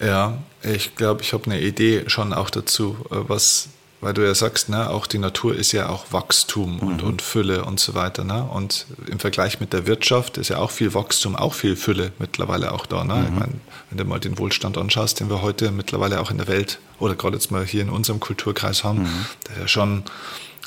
[0.00, 3.68] Ja, ich glaube, ich habe eine Idee schon auch dazu, äh, was
[4.00, 7.08] weil du ja sagst, ne, auch die Natur ist ja auch Wachstum und, mhm.
[7.08, 8.22] und Fülle und so weiter.
[8.22, 8.44] Ne?
[8.44, 12.72] Und im Vergleich mit der Wirtschaft ist ja auch viel Wachstum, auch viel Fülle mittlerweile
[12.72, 13.02] auch da.
[13.02, 13.14] Ne?
[13.14, 13.24] Mhm.
[13.24, 13.52] Ich meine,
[13.90, 17.16] wenn du mal den Wohlstand anschaust, den wir heute mittlerweile auch in der Welt oder
[17.16, 19.26] gerade jetzt mal hier in unserem Kulturkreis haben, mhm.
[19.48, 20.04] der ist ja schon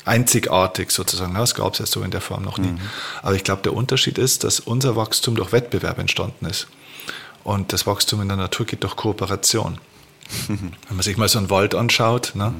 [0.04, 1.32] einzigartig sozusagen.
[1.32, 1.38] Ne?
[1.38, 2.72] Das gab es ja so in der Form noch nie.
[2.72, 2.80] Mhm.
[3.22, 6.66] Aber ich glaube, der Unterschied ist, dass unser Wachstum durch Wettbewerb entstanden ist.
[7.44, 9.78] Und das Wachstum in der Natur geht durch Kooperation.
[10.48, 12.54] Wenn man sich mal so einen Wald anschaut, ne?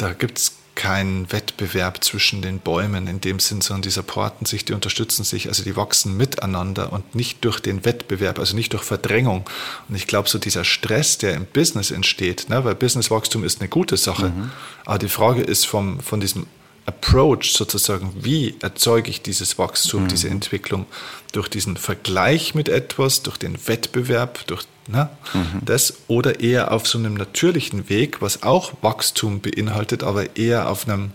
[0.00, 4.64] Da gibt es keinen Wettbewerb zwischen den Bäumen in dem Sinn, sondern die supporten sich,
[4.64, 8.82] die unterstützen sich, also die wachsen miteinander und nicht durch den Wettbewerb, also nicht durch
[8.82, 9.44] Verdrängung.
[9.90, 13.68] Und ich glaube, so dieser Stress, der im Business entsteht, ne, weil Businesswachstum ist eine
[13.68, 14.50] gute Sache, mhm.
[14.86, 16.46] aber die Frage ist vom, von diesem
[16.86, 20.08] Approach sozusagen, wie erzeuge ich dieses Wachstum, mhm.
[20.08, 20.86] diese Entwicklung
[21.32, 25.60] durch diesen Vergleich mit etwas, durch den Wettbewerb, durch ne, mhm.
[25.64, 30.88] das oder eher auf so einem natürlichen Weg, was auch Wachstum beinhaltet, aber eher auf
[30.88, 31.12] einem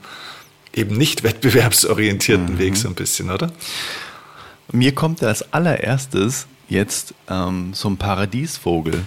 [0.73, 2.59] eben nicht wettbewerbsorientierten mhm.
[2.59, 3.51] Weg so ein bisschen, oder?
[4.71, 9.05] Mir kommt als allererstes jetzt ähm, so ein Paradiesvogel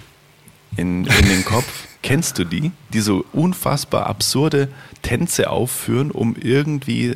[0.77, 1.87] in, in den Kopf.
[2.01, 2.71] Kennst du die?
[2.93, 4.69] Die so unfassbar absurde
[5.01, 7.15] Tänze aufführen, um irgendwie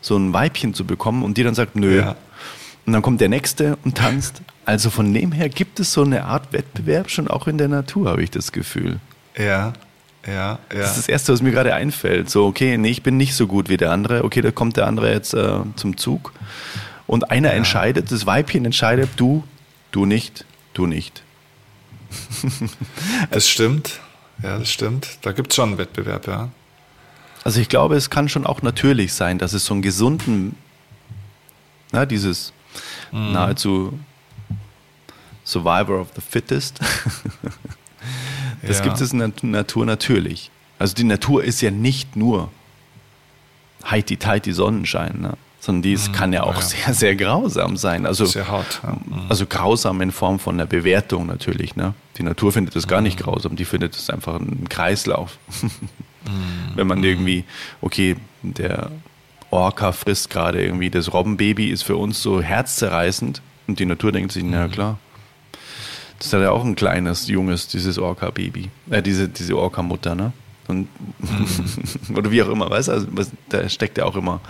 [0.00, 1.98] so ein Weibchen zu bekommen und die dann sagt, nö.
[1.98, 2.16] Ja.
[2.86, 4.40] Und dann kommt der Nächste und tanzt.
[4.68, 8.10] Also von dem her gibt es so eine Art Wettbewerb schon auch in der Natur,
[8.10, 9.00] habe ich das Gefühl.
[9.34, 9.72] Ja,
[10.26, 10.58] ja, ja.
[10.68, 12.28] Das ist das Erste, was mir gerade einfällt.
[12.28, 14.24] So, okay, nee, ich bin nicht so gut wie der andere.
[14.24, 16.34] Okay, da kommt der andere jetzt äh, zum Zug.
[17.06, 17.54] Und einer ja.
[17.54, 19.42] entscheidet, das Weibchen entscheidet, du,
[19.90, 20.44] du nicht,
[20.74, 21.22] du nicht.
[23.30, 24.00] das stimmt.
[24.42, 25.16] Ja, das stimmt.
[25.22, 26.50] Da gibt es schon einen Wettbewerb, ja.
[27.42, 30.56] Also ich glaube, es kann schon auch natürlich sein, dass es so einen gesunden,
[31.90, 32.52] na, dieses
[33.12, 33.32] mhm.
[33.32, 33.98] nahezu
[35.48, 36.80] Survivor of the Fittest,
[38.62, 38.84] das ja.
[38.84, 40.50] gibt es in der Natur natürlich.
[40.78, 42.50] Also die Natur ist ja nicht nur
[43.84, 45.34] heiti-teiti Sonnenschein, ne?
[45.58, 46.60] sondern dies mhm, kann ja auch ja.
[46.60, 48.04] sehr, sehr grausam sein.
[48.06, 48.80] Also, sehr hart.
[48.82, 48.92] Ja.
[48.92, 49.26] Mhm.
[49.28, 51.76] Also grausam in Form von der Bewertung natürlich.
[51.76, 51.94] Ne?
[52.18, 53.24] Die Natur findet das gar nicht mhm.
[53.24, 55.38] grausam, die findet es einfach ein Kreislauf.
[56.24, 56.76] Mhm.
[56.76, 57.44] Wenn man irgendwie,
[57.80, 58.90] okay, der
[59.50, 64.32] Orca frisst gerade irgendwie das Robbenbaby, ist für uns so herzzerreißend und die Natur denkt
[64.32, 64.98] sich, na klar,
[66.18, 70.32] das ist ja auch ein kleines, junges, dieses Orca-Baby, äh, diese, diese Orca-Mutter, ne?
[70.66, 70.88] Und,
[71.18, 72.16] mhm.
[72.16, 73.06] oder wie auch immer, weißt du, also,
[73.48, 74.40] da steckt ja auch immer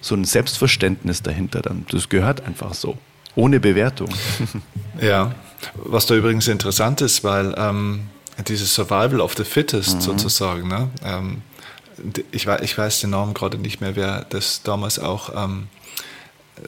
[0.00, 1.86] so ein Selbstverständnis dahinter dann.
[1.90, 2.98] Das gehört einfach so.
[3.36, 4.08] Ohne Bewertung.
[5.00, 5.34] ja,
[5.74, 8.08] was da übrigens interessant ist, weil ähm,
[8.48, 10.00] dieses Survival of the Fittest mhm.
[10.00, 10.90] sozusagen, ne?
[11.04, 11.42] Ähm,
[12.32, 15.68] ich, weiß, ich weiß den Namen gerade nicht mehr, wer das damals auch ähm,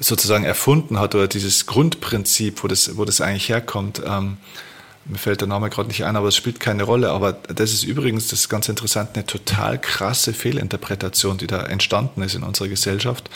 [0.00, 4.02] sozusagen erfunden hat oder dieses Grundprinzip, wo das, wo das eigentlich herkommt.
[4.04, 4.38] Ähm,
[5.04, 7.10] mir fällt der Name gerade nicht ein, aber es spielt keine Rolle.
[7.10, 12.22] Aber das ist übrigens, das ist ganz interessant, eine total krasse Fehlinterpretation, die da entstanden
[12.22, 13.28] ist in unserer Gesellschaft,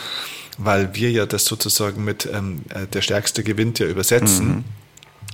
[0.58, 4.48] weil wir ja das sozusagen mit ähm, äh, der Stärkste gewinnt ja übersetzen.
[4.48, 4.64] Mhm.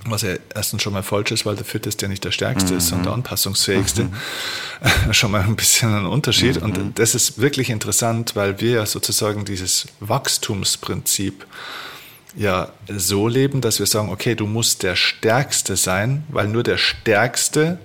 [0.06, 2.78] Was ja erstens schon mal falsch ist, weil der Fitteste ja nicht der Stärkste mhm.
[2.78, 4.04] ist, sondern der Anpassungsfähigste.
[4.04, 4.12] Mhm.
[5.12, 6.58] schon mal ein bisschen ein Unterschied.
[6.58, 6.94] Und mhm.
[6.94, 11.46] das ist wirklich interessant, weil wir ja sozusagen dieses Wachstumsprinzip
[12.34, 16.78] ja so leben, dass wir sagen, okay, du musst der Stärkste sein, weil nur der
[16.78, 17.78] Stärkste,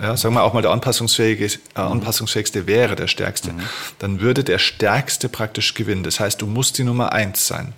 [0.00, 1.92] ja, sagen wir auch mal der Anpassungsfähige, äh, mhm.
[1.92, 3.60] Anpassungsfähigste wäre der Stärkste, mhm.
[3.98, 6.02] dann würde der Stärkste praktisch gewinnen.
[6.02, 7.72] Das heißt, du musst die Nummer eins sein.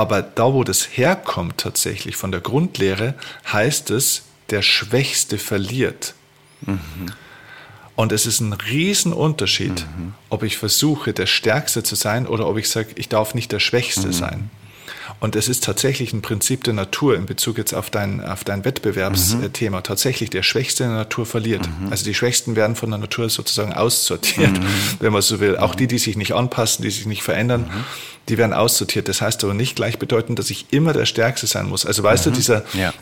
[0.00, 3.12] Aber da, wo das herkommt tatsächlich von der Grundlehre,
[3.52, 6.14] heißt es, der Schwächste verliert.
[6.62, 6.78] Mhm.
[7.96, 10.14] Und es ist ein Riesenunterschied, mhm.
[10.30, 13.60] ob ich versuche, der Stärkste zu sein oder ob ich sage, ich darf nicht der
[13.60, 14.12] Schwächste mhm.
[14.14, 14.50] sein.
[15.18, 18.64] Und es ist tatsächlich ein Prinzip der Natur in Bezug jetzt auf dein, auf dein
[18.64, 19.78] Wettbewerbsthema.
[19.78, 19.82] Mhm.
[19.82, 21.66] Tatsächlich, der Schwächste in der Natur verliert.
[21.66, 21.90] Mhm.
[21.90, 24.66] Also die Schwächsten werden von der Natur sozusagen aussortiert, mhm.
[25.00, 25.56] wenn man so will.
[25.56, 27.84] Auch die, die sich nicht anpassen, die sich nicht verändern, mhm.
[28.28, 29.08] die werden aussortiert.
[29.08, 31.84] Das heißt aber nicht gleichbedeutend, dass ich immer der Stärkste sein muss.
[31.84, 32.34] Also weißt du, mhm.
[32.34, 32.92] dieser, ja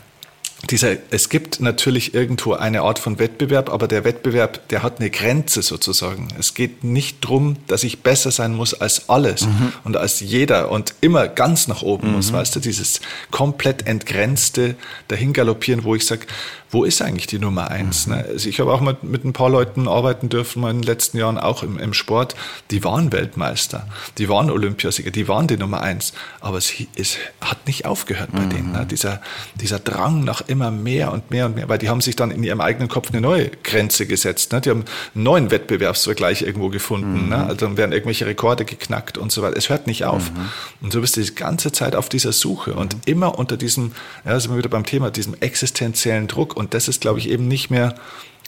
[0.67, 5.09] dieser, es gibt natürlich irgendwo eine Art von Wettbewerb, aber der Wettbewerb, der hat eine
[5.09, 6.27] Grenze sozusagen.
[6.37, 9.73] Es geht nicht drum, dass ich besser sein muss als alles mhm.
[9.85, 12.15] und als jeder und immer ganz nach oben mhm.
[12.15, 12.99] muss, weißt du, dieses
[13.31, 14.75] komplett entgrenzte
[15.07, 16.27] dahingaloppieren, wo ich sage,
[16.71, 18.07] wo ist eigentlich die Nummer eins?
[18.07, 18.13] Mhm.
[18.13, 18.25] Ne?
[18.29, 21.37] Also ich habe auch mit, mit ein paar Leuten arbeiten dürfen in den letzten Jahren,
[21.37, 22.35] auch im, im Sport.
[22.71, 26.13] Die waren Weltmeister, die waren Olympiasieger, die waren die Nummer eins.
[26.41, 28.49] Aber es, es hat nicht aufgehört bei mhm.
[28.49, 28.71] denen.
[28.71, 28.85] Ne?
[28.85, 29.21] Dieser,
[29.55, 32.43] dieser Drang nach immer mehr und mehr und mehr, weil die haben sich dann in
[32.43, 34.51] ihrem eigenen Kopf eine neue Grenze gesetzt.
[34.51, 34.61] Ne?
[34.61, 37.23] Die haben einen neuen Wettbewerbsvergleich irgendwo gefunden.
[37.23, 37.29] Mhm.
[37.29, 37.37] Ne?
[37.37, 39.57] Also dann werden irgendwelche Rekorde geknackt und so weiter.
[39.57, 40.31] Es hört nicht auf.
[40.31, 40.49] Mhm.
[40.81, 43.01] Und so bist du die ganze Zeit auf dieser Suche und mhm.
[43.05, 43.93] immer unter diesem,
[44.23, 47.47] ja, sind wir wieder beim Thema, diesem existenziellen Druck und das ist, glaube ich, eben
[47.47, 47.95] nicht mehr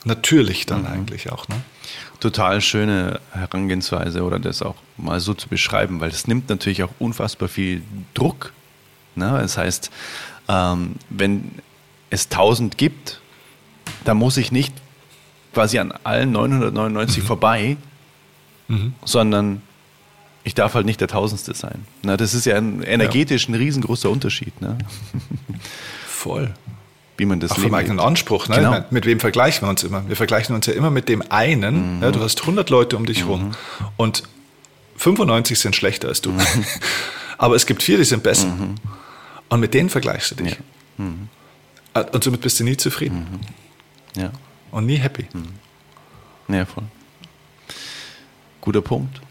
[0.03, 0.87] natürlich dann mhm.
[0.87, 1.47] eigentlich auch.
[1.47, 1.61] Ne?
[2.19, 6.91] Total schöne Herangehensweise oder das auch mal so zu beschreiben, weil es nimmt natürlich auch
[6.99, 7.83] unfassbar viel
[8.13, 8.51] Druck.
[9.15, 9.39] Ne?
[9.41, 9.91] Das heißt,
[10.49, 11.51] ähm, wenn
[12.09, 13.21] es 1000 gibt,
[14.03, 14.73] dann muss ich nicht
[15.53, 17.27] quasi an allen 999 mhm.
[17.27, 17.77] vorbei,
[18.67, 18.93] mhm.
[19.05, 19.61] sondern
[20.43, 21.85] ich darf halt nicht der Tausendste sein.
[22.03, 24.59] Na, das ist ja ein, energetisch ein riesengroßer Unterschied.
[24.59, 24.77] Ne?
[26.05, 26.53] Voll
[27.21, 28.47] wie man das Auch vom eigenen Anspruch.
[28.47, 28.55] Ne?
[28.55, 28.83] Genau.
[28.89, 30.09] Mit wem vergleichen wir uns immer?
[30.09, 31.97] Wir vergleichen uns ja immer mit dem einen.
[31.97, 32.03] Mhm.
[32.03, 33.29] Ja, du hast 100 Leute um dich mhm.
[33.29, 33.51] rum
[33.95, 34.23] und
[34.97, 36.31] 95 sind schlechter als du.
[36.31, 36.41] Mhm.
[37.37, 38.47] Aber es gibt vier, die sind besser.
[38.47, 38.73] Mhm.
[39.49, 40.53] Und mit denen vergleichst du dich.
[40.53, 40.57] Ja.
[40.97, 41.29] Mhm.
[41.93, 43.27] Äh, und somit bist du nie zufrieden.
[44.15, 44.19] Mhm.
[44.19, 44.31] Ja.
[44.71, 45.27] Und nie happy.
[46.47, 46.85] Ja, voll.
[48.61, 49.21] Guter Punkt.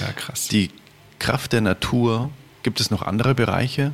[0.00, 0.46] Ja, krass.
[0.46, 0.70] Die
[1.18, 2.30] Kraft der Natur,
[2.62, 3.92] gibt es noch andere Bereiche,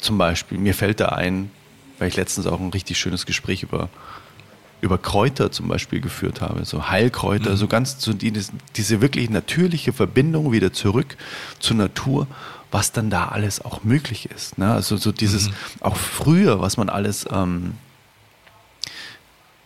[0.00, 1.50] zum Beispiel, mir fällt da ein,
[1.98, 3.88] weil ich letztens auch ein richtig schönes Gespräch über,
[4.80, 7.56] über Kräuter zum Beispiel geführt habe, so Heilkräuter, mhm.
[7.56, 8.32] so ganz so die,
[8.76, 11.16] diese wirklich natürliche Verbindung wieder zurück
[11.58, 12.26] zur Natur,
[12.70, 14.58] was dann da alles auch möglich ist.
[14.58, 14.72] Ne?
[14.72, 15.54] Also so dieses, mhm.
[15.80, 17.74] auch früher, was man alles, ähm,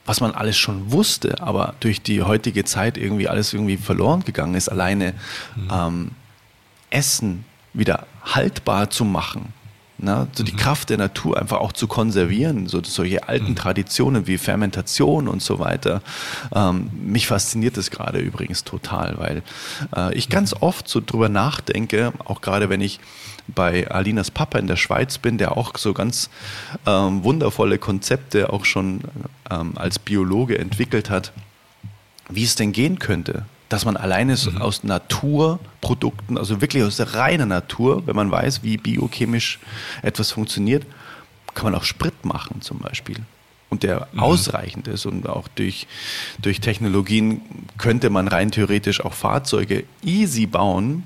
[0.04, 4.54] was man alles schon wusste, aber durch die heutige Zeit irgendwie alles irgendwie verloren gegangen
[4.54, 5.14] ist, alleine
[5.56, 5.68] mhm.
[5.70, 6.10] ähm,
[6.90, 9.52] Essen wieder haltbar zu machen
[10.02, 10.26] Ne?
[10.32, 10.56] So die mhm.
[10.56, 13.56] Kraft der Natur einfach auch zu konservieren, so solche alten mhm.
[13.56, 16.02] Traditionen wie Fermentation und so weiter.
[16.52, 19.42] Ähm, mich fasziniert das gerade übrigens total, weil
[19.96, 22.98] äh, ich ganz oft so drüber nachdenke, auch gerade wenn ich
[23.46, 26.30] bei Alinas Papa in der Schweiz bin, der auch so ganz
[26.84, 29.02] ähm, wundervolle Konzepte auch schon
[29.50, 31.32] ähm, als Biologe entwickelt hat,
[32.28, 34.60] wie es denn gehen könnte, dass man alleine mhm.
[34.60, 39.58] aus Naturprodukten, also wirklich aus der reinen Natur, wenn man weiß, wie biochemisch
[40.02, 40.84] etwas funktioniert,
[41.54, 43.16] kann man auch Sprit machen zum Beispiel.
[43.70, 44.20] Und der mhm.
[44.20, 45.86] ausreichend ist und auch durch,
[46.40, 47.40] durch Technologien
[47.78, 51.04] könnte man rein theoretisch auch Fahrzeuge easy bauen,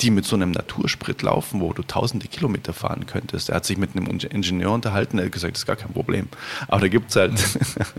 [0.00, 3.48] die mit so einem Natursprit laufen, wo du tausende Kilometer fahren könntest.
[3.48, 6.28] Er hat sich mit einem Ingenieur unterhalten, er hat gesagt, das ist gar kein Problem.
[6.68, 7.32] Aber da gibt es halt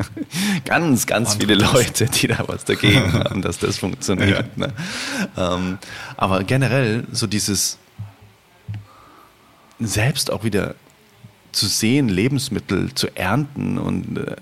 [0.66, 4.46] ganz, ganz viele Leute, die da was dagegen haben, dass das funktioniert.
[4.58, 4.68] Ja.
[4.68, 4.74] Ne?
[5.38, 5.78] Ähm,
[6.18, 7.80] aber generell so dieses
[9.80, 10.76] selbst auch wieder
[11.52, 14.36] zu sehen, Lebensmittel zu ernten und äh,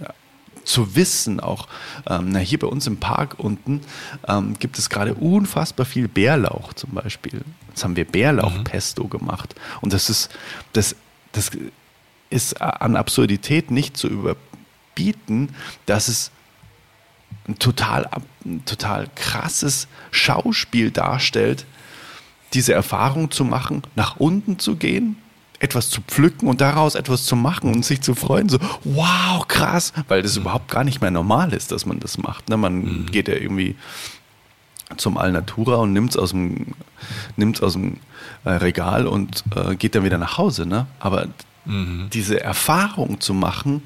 [0.65, 1.67] zu wissen, auch
[2.07, 3.81] ähm, na, hier bei uns im Park unten
[4.27, 7.41] ähm, gibt es gerade unfassbar viel Bärlauch zum Beispiel.
[7.69, 9.09] Jetzt haben wir Bärlauchpesto mhm.
[9.09, 9.55] gemacht.
[9.81, 10.29] Und das ist,
[10.73, 10.95] das,
[11.31, 11.51] das
[12.29, 15.55] ist an Absurdität nicht zu überbieten,
[15.85, 16.31] dass es
[17.47, 18.09] ein total,
[18.43, 21.65] ein total krasses Schauspiel darstellt,
[22.53, 25.17] diese Erfahrung zu machen, nach unten zu gehen
[25.59, 29.93] etwas zu pflücken und daraus etwas zu machen und sich zu freuen, so, wow, krass,
[30.07, 32.49] weil das überhaupt gar nicht mehr normal ist, dass man das macht.
[32.49, 32.57] Ne?
[32.57, 33.05] Man mhm.
[33.07, 33.75] geht ja irgendwie
[34.97, 36.73] zum Alnatura und nimmt es aus dem,
[37.35, 37.97] nimmt's aus dem
[38.43, 40.65] äh, Regal und äh, geht dann wieder nach Hause.
[40.65, 40.87] Ne?
[40.99, 41.27] Aber
[41.65, 42.09] mhm.
[42.13, 43.81] diese Erfahrung zu machen,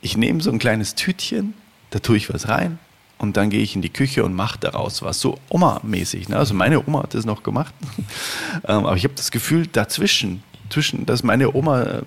[0.00, 1.54] ich nehme so ein kleines Tütchen,
[1.90, 2.78] da tue ich was rein
[3.18, 6.28] und dann gehe ich in die Küche und mache daraus was, so Oma-mäßig.
[6.28, 6.36] Ne?
[6.36, 7.74] Also meine Oma hat das noch gemacht,
[8.68, 12.02] ähm, aber ich habe das Gefühl, dazwischen zwischen, dass meine Oma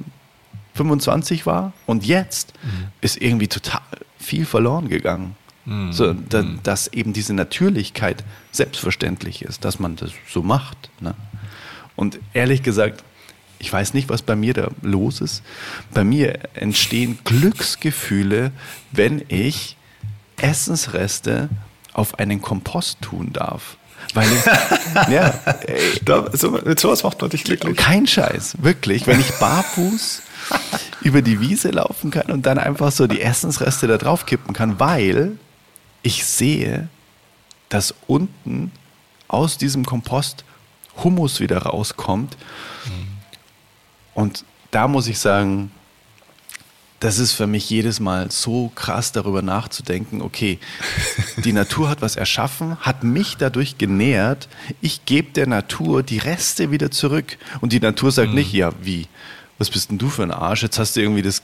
[0.75, 2.87] 25 äh, war und jetzt mhm.
[3.01, 3.81] ist irgendwie total
[4.17, 5.35] viel verloren gegangen.
[5.65, 5.91] Mhm.
[5.91, 6.59] So, da, mhm.
[6.63, 10.89] dass eben diese Natürlichkeit selbstverständlich ist, dass man das so macht.
[10.99, 11.13] Ne?
[11.95, 13.03] Und ehrlich gesagt,
[13.59, 15.43] ich weiß nicht, was bei mir da los ist.
[15.93, 18.51] Bei mir entstehen Glücksgefühle,
[18.91, 19.77] wenn ich
[20.37, 21.49] Essensreste
[21.93, 23.77] auf einen Kompost tun darf.
[24.13, 24.45] Weil ich,
[25.09, 25.33] ja,
[25.67, 27.77] ey, da, so, mit sowas macht man dich glücklich.
[27.77, 29.07] Kein Scheiß, wirklich.
[29.07, 30.21] Wenn ich barfuß
[31.01, 34.79] über die Wiese laufen kann und dann einfach so die Essensreste da drauf kippen kann,
[34.79, 35.37] weil
[36.03, 36.89] ich sehe,
[37.69, 38.71] dass unten
[39.27, 40.43] aus diesem Kompost
[41.03, 42.37] Humus wieder rauskommt.
[42.85, 43.07] Mhm.
[44.13, 45.71] Und da muss ich sagen,
[47.01, 50.59] das ist für mich jedes Mal so krass darüber nachzudenken, okay,
[51.43, 54.47] die Natur hat was erschaffen, hat mich dadurch genährt,
[54.81, 57.37] ich gebe der Natur die Reste wieder zurück.
[57.59, 58.35] Und die Natur sagt mhm.
[58.35, 59.07] nicht, ja, wie,
[59.57, 60.61] was bist denn du für ein Arsch?
[60.61, 61.41] Jetzt hast du irgendwie das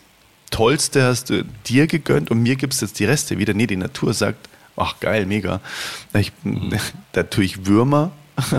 [0.51, 3.55] Tollste, hast du dir gegönnt und mir gibst jetzt die Reste wieder.
[3.55, 5.59] Nee, die Natur sagt, ach geil, mega.
[6.13, 6.77] Ich, mhm.
[7.13, 8.11] Da tue ich Würmer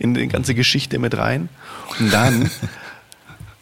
[0.00, 1.48] in die ganze Geschichte mit rein.
[2.00, 2.50] Und dann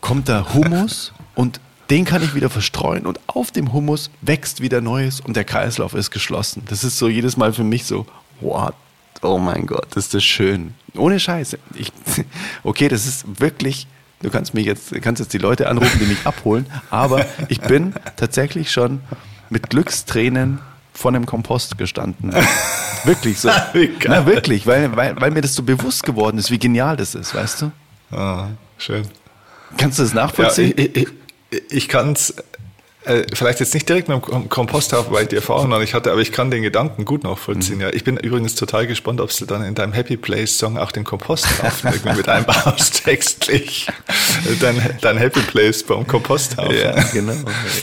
[0.01, 1.61] kommt da Humus und
[1.91, 5.95] den kann ich wieder verstreuen und auf dem Humus wächst wieder Neues und der Kreislauf
[5.95, 6.63] ist geschlossen.
[6.69, 8.07] Das ist so jedes Mal für mich so,
[8.41, 8.75] what?
[9.23, 10.75] Oh mein Gott, ist das schön.
[10.97, 11.59] Ohne Scheiße.
[11.75, 11.93] Ich,
[12.63, 13.87] okay, das ist wirklich,
[14.23, 17.95] du kannst mich jetzt, kannst jetzt die Leute anrufen, die mich abholen, aber ich bin
[18.17, 19.01] tatsächlich schon
[19.51, 20.61] mit Glückstränen
[20.93, 22.33] vor einem Kompost gestanden.
[23.05, 23.51] wirklich so.
[24.07, 27.35] Na, wirklich, weil, weil, weil mir das so bewusst geworden ist, wie genial das ist,
[27.35, 28.17] weißt du?
[28.17, 29.07] Ah, schön.
[29.77, 30.75] Kannst du das nachvollziehen?
[30.77, 31.09] Ja, ich, ich,
[31.71, 32.35] ich kann es
[33.05, 36.11] äh, vielleicht jetzt nicht direkt mit dem Komposthaufen, weil ich die Erfahrung noch nicht hatte,
[36.11, 37.77] aber ich kann den Gedanken gut nachvollziehen.
[37.77, 37.83] Mhm.
[37.83, 40.91] Ja, ich bin übrigens total gespannt, ob du dann in deinem Happy Place Song auch
[40.91, 43.87] den Komposthaufen irgendwie mit einbaust, textlich.
[44.61, 46.77] Dein, dein Happy Place beim Komposthaufen.
[46.77, 47.35] Ja, genau.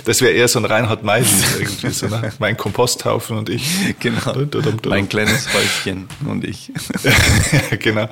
[0.05, 1.23] Das wäre eher so ein Reinhard May
[1.59, 2.33] irgendwie, so, ne?
[2.39, 3.69] mein Komposthaufen und ich.
[3.99, 4.33] Genau.
[4.87, 6.71] Mein kleines Häuschen und ich.
[7.79, 8.07] genau.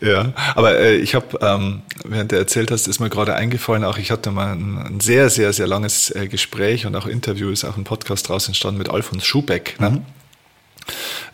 [0.00, 3.98] Ja, aber äh, ich habe, ähm, während du erzählt hast, ist mir gerade eingefallen, auch
[3.98, 7.64] ich hatte mal ein, ein sehr, sehr, sehr langes äh, Gespräch und auch Interview, ist
[7.64, 9.76] auch ein Podcast draus entstanden mit Alfons Schubeck.
[9.80, 9.90] Ne?
[9.90, 10.06] Mhm.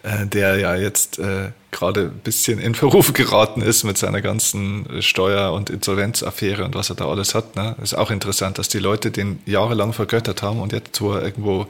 [0.02, 5.02] Äh, der ja jetzt äh, gerade ein bisschen in Verruf geraten ist mit seiner ganzen
[5.02, 7.54] Steuer- und Insolvenzaffäre und was er da alles hat.
[7.54, 7.76] Ne?
[7.82, 11.66] Ist auch interessant, dass die Leute den jahrelang vergöttert haben und jetzt, wo er irgendwo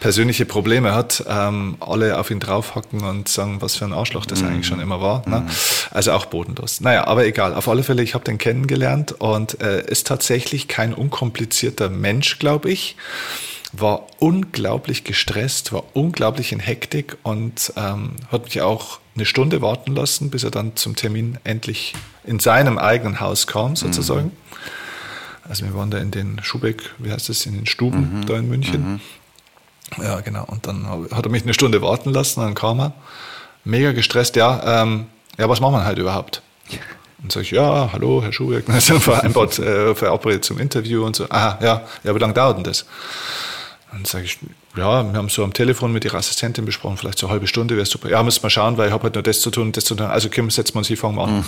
[0.00, 4.42] persönliche Probleme hat, ähm, alle auf ihn draufhacken und sagen, was für ein Arschloch das
[4.42, 4.48] mhm.
[4.48, 5.22] eigentlich schon immer war.
[5.28, 5.40] Ne?
[5.40, 5.48] Mhm.
[5.92, 6.80] Also auch bodenlos.
[6.80, 7.54] Naja, aber egal.
[7.54, 12.70] Auf alle Fälle, ich habe den kennengelernt und äh, ist tatsächlich kein unkomplizierter Mensch, glaube
[12.70, 12.96] ich.
[13.72, 19.94] War unglaublich gestresst, war unglaublich in Hektik und ähm, hat mich auch eine Stunde warten
[19.94, 21.94] lassen, bis er dann zum Termin endlich
[22.24, 24.26] in seinem eigenen Haus kam, sozusagen.
[24.26, 24.32] Mhm.
[25.48, 28.26] Also wir waren da in den Schubeck, wie heißt das, in den Stuben mhm.
[28.26, 28.92] da in München.
[28.92, 29.00] Mhm.
[30.02, 30.44] Ja, genau.
[30.44, 32.92] Und dann hat er mich eine Stunde warten lassen, dann kam er.
[33.64, 35.06] Mega gestresst, ja, ähm,
[35.38, 36.42] ja, was macht man halt überhaupt?
[37.22, 41.16] Und sage ich, ja, hallo, Herr Schubeck, wir sind vereinbart, äh, verabredet zum Interview und
[41.16, 41.26] so.
[41.28, 42.86] Ah, ja, ja, wie lange dauert denn das?
[43.92, 44.38] Dann sage ich,
[44.76, 47.74] ja, wir haben so am Telefon mit Ihrer Assistentin besprochen, vielleicht so eine halbe Stunde
[47.74, 48.08] wäre super.
[48.08, 49.96] Ja, müssen wir schauen, weil ich habe halt nur das zu tun und das zu
[49.96, 50.06] tun.
[50.06, 51.38] Also Kim, setzen wir uns hier, fangen wir an.
[51.38, 51.44] Mhm.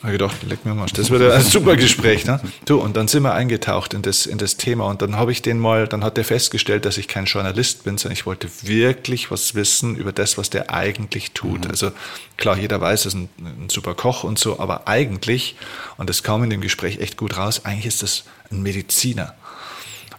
[0.00, 2.24] Da habe ich gedacht, leck mir mal, das wird ein super Gespräch.
[2.24, 2.40] Ne?
[2.64, 5.42] Du, und dann sind wir eingetaucht in das, in das Thema und dann habe ich
[5.42, 9.32] den mal, dann hat der festgestellt, dass ich kein Journalist bin, sondern ich wollte wirklich
[9.32, 11.64] was wissen über das, was der eigentlich tut.
[11.64, 11.70] Mhm.
[11.70, 11.90] Also
[12.36, 15.56] klar, jeder weiß, er ist ein, ein super Koch und so, aber eigentlich,
[15.96, 18.22] und das kam in dem Gespräch echt gut raus, eigentlich ist das
[18.52, 19.34] ein Mediziner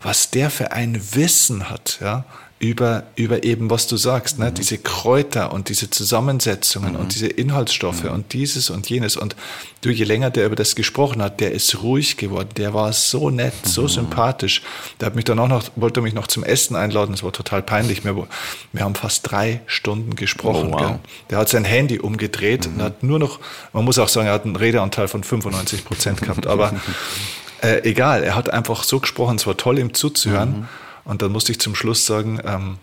[0.04, 2.26] was der für ein Wissen hat, ja,
[2.64, 4.50] über, über eben, was du sagst, ne?
[4.50, 4.54] Mhm.
[4.54, 7.00] diese Kräuter und diese Zusammensetzungen mhm.
[7.00, 8.12] und diese Inhaltsstoffe mhm.
[8.12, 9.18] und dieses und jenes.
[9.18, 9.36] Und
[9.82, 13.30] du, je länger der über das gesprochen hat, der ist ruhig geworden, der war so
[13.30, 13.88] nett, so mhm.
[13.90, 14.62] sympathisch.
[15.00, 17.62] Der hat mich dann auch noch, wollte mich noch zum Essen einladen, das war total
[17.62, 18.06] peinlich.
[18.06, 18.16] Wir,
[18.72, 20.74] wir haben fast drei Stunden gesprochen.
[20.74, 21.00] Oh, wow.
[21.30, 22.84] Der hat sein Handy umgedreht und mhm.
[22.84, 23.40] hat nur noch,
[23.74, 26.74] man muss auch sagen, er hat einen Redeanteil von 95 Prozent gehabt, aber
[27.64, 30.50] äh, egal, er hat einfach so gesprochen, es war toll, ihm zuzuhören.
[30.50, 30.68] Mhm.
[31.06, 32.78] Und dann musste ich zum Schluss sagen, ähm,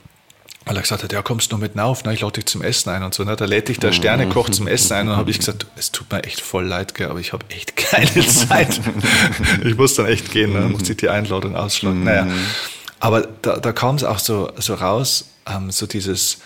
[0.67, 2.13] weil er gesagt hat, ja, kommst du mit auf, ne?
[2.13, 3.25] ich lade dich zum Essen ein und so.
[3.25, 3.35] Ne?
[3.35, 6.23] Da lädt dich der Sternekoch zum Essen ein und habe ich gesagt, es tut mir
[6.25, 8.81] echt voll leid, gell, aber ich habe echt keine Zeit.
[9.65, 10.61] ich muss dann echt gehen, ne?
[10.61, 12.05] dann musste ich die Einladung ausschlagen.
[12.05, 12.27] Naja,
[13.01, 16.39] aber da, da kam es auch so, so raus, ähm, so dieses,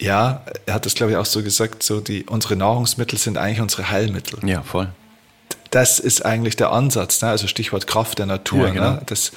[0.00, 3.60] ja, er hat das glaube ich auch so gesagt, so die, unsere Nahrungsmittel sind eigentlich
[3.60, 4.40] unsere Heilmittel.
[4.48, 4.88] Ja, voll
[5.76, 7.28] das ist eigentlich der Ansatz, ne?
[7.28, 8.90] also Stichwort Kraft der Natur, ja, genau.
[8.92, 9.02] ne?
[9.04, 9.32] dass,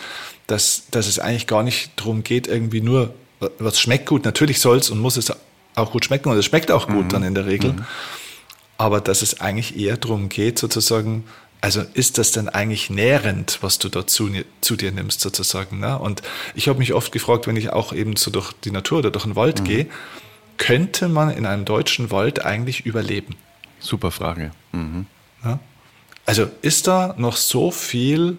[0.47, 3.13] dass, dass es eigentlich gar nicht darum geht, irgendwie nur,
[3.57, 5.33] was schmeckt gut, natürlich soll es und muss es
[5.75, 7.09] auch gut schmecken und es schmeckt auch gut mhm.
[7.09, 7.85] dann in der Regel, mhm.
[8.77, 11.25] aber dass es eigentlich eher darum geht, sozusagen,
[11.59, 14.29] also ist das denn eigentlich nährend, was du dazu
[14.61, 15.81] zu dir nimmst sozusagen?
[15.81, 15.99] Ne?
[15.99, 16.21] Und
[16.55, 19.25] ich habe mich oft gefragt, wenn ich auch eben so durch die Natur oder durch
[19.25, 19.63] den Wald mhm.
[19.65, 19.87] gehe,
[20.55, 23.35] könnte man in einem deutschen Wald eigentlich überleben?
[23.81, 24.51] Super Frage.
[24.71, 25.05] Mhm.
[25.43, 25.59] Ja?
[26.29, 28.37] Also ist da noch so viel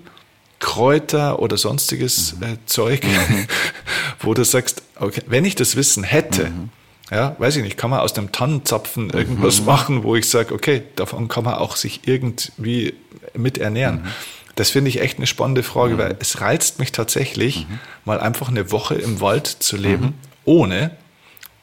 [0.60, 2.42] Kräuter oder sonstiges mhm.
[2.44, 3.46] äh, Zeug, mhm.
[4.20, 6.68] wo du sagst, okay, wenn ich das Wissen hätte, mhm.
[7.10, 9.66] ja, weiß ich nicht, kann man aus dem Tannenzapfen irgendwas mhm.
[9.66, 12.94] machen, wo ich sage, okay, davon kann man auch sich irgendwie
[13.34, 14.02] mit ernähren.
[14.02, 14.08] Mhm.
[14.54, 15.98] Das finde ich echt eine spannende Frage, mhm.
[15.98, 17.66] weil es reizt mich tatsächlich,
[18.04, 20.14] mal einfach eine Woche im Wald zu leben,
[20.44, 20.92] ohne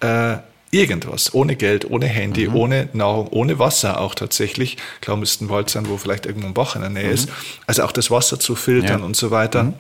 [0.02, 0.40] äh,
[0.72, 2.56] irgendwas, ohne Geld, ohne Handy, mhm.
[2.56, 4.78] ohne Nahrung, ohne Wasser auch tatsächlich.
[5.02, 7.14] Klar müsste ein Wald sein, wo vielleicht irgendwo ein Bach in der Nähe mhm.
[7.14, 7.30] ist.
[7.66, 9.06] Also auch das Wasser zu filtern ja.
[9.06, 9.64] und so weiter.
[9.64, 9.74] Mhm.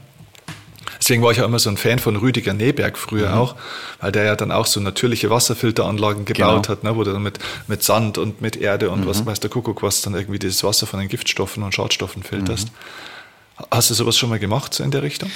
[1.00, 3.38] Deswegen war ich ja immer so ein Fan von Rüdiger Neberg früher mhm.
[3.38, 3.56] auch,
[4.00, 6.70] weil der ja dann auch so natürliche Wasserfilteranlagen gebaut genau.
[6.70, 9.28] hat, ne, wo du dann mit, mit Sand und mit Erde und was mhm.
[9.28, 12.70] weiß der Kuckuck was dann irgendwie dieses Wasser von den Giftstoffen und Schadstoffen filterst.
[12.70, 13.66] Mhm.
[13.72, 15.30] Hast du sowas schon mal gemacht so in der Richtung?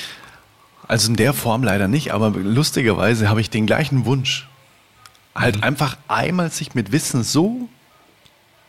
[0.87, 4.47] Also in der Form leider nicht, aber lustigerweise habe ich den gleichen Wunsch
[5.35, 5.63] halt mhm.
[5.63, 7.67] einfach einmal sich mit Wissen so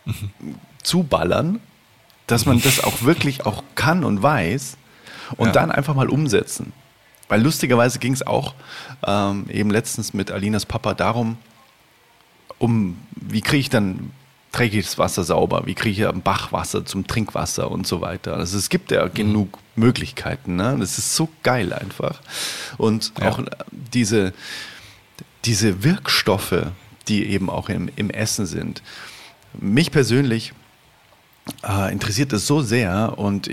[0.05, 0.31] mhm.
[0.83, 1.61] zuballern,
[2.27, 4.77] dass man das auch wirklich auch kann und weiß
[5.37, 5.53] und ja.
[5.53, 6.73] dann einfach mal umsetzen.
[7.29, 8.55] Weil lustigerweise ging es auch
[9.07, 11.37] ähm, eben letztens mit Alinas Papa darum,
[12.59, 14.11] um wie kriege ich dann
[14.53, 18.37] dreckiges Wasser sauber, wie kriege ich Bachwasser zum Trinkwasser und so weiter.
[18.37, 19.15] Also es gibt ja mhm.
[19.15, 20.57] genug Möglichkeiten.
[20.57, 20.77] Ne?
[20.79, 22.21] Das ist so geil einfach.
[22.77, 23.31] Und ja.
[23.31, 23.41] auch
[23.71, 24.35] diese,
[25.45, 26.67] diese Wirkstoffe,
[27.09, 28.83] die eben auch im, im Essen sind.
[29.55, 30.53] Mich persönlich
[31.67, 33.51] äh, interessiert das so sehr und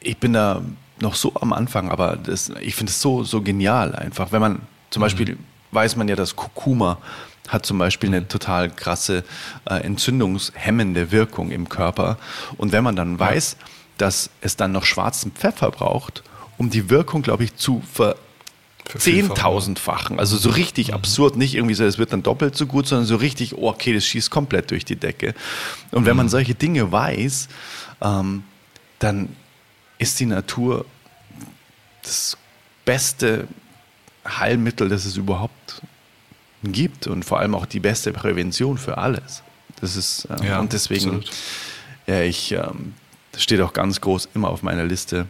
[0.00, 0.62] ich bin da
[1.00, 4.32] noch so am Anfang, aber das, ich finde es so, so genial einfach.
[4.32, 4.60] Wenn man
[4.90, 5.04] zum mhm.
[5.04, 5.38] Beispiel
[5.72, 6.98] weiß man ja, dass Kurkuma
[7.48, 9.22] hat zum Beispiel eine total krasse
[9.66, 12.18] äh, entzündungshemmende Wirkung im Körper.
[12.56, 13.56] Und wenn man dann weiß,
[13.98, 16.24] dass es dann noch schwarzen Pfeffer braucht,
[16.58, 18.16] um die Wirkung, glaube ich, zu ver
[18.96, 20.18] zehntausendfachen.
[20.18, 20.94] Also so richtig mhm.
[20.94, 23.92] absurd, nicht irgendwie so, es wird dann doppelt so gut, sondern so richtig, oh, okay,
[23.92, 25.34] das schießt komplett durch die Decke.
[25.90, 26.30] Und wenn man mhm.
[26.30, 27.48] solche Dinge weiß,
[28.02, 28.44] ähm,
[28.98, 29.28] dann
[29.98, 30.84] ist die Natur
[32.02, 32.36] das
[32.84, 33.48] beste
[34.26, 35.82] Heilmittel, das es überhaupt
[36.62, 39.42] gibt und vor allem auch die beste Prävention für alles.
[39.80, 41.30] Das ist ähm, ja, und deswegen, absolut.
[42.06, 42.94] ja, ich ähm,
[43.36, 45.26] das steht auch ganz groß immer auf meiner Liste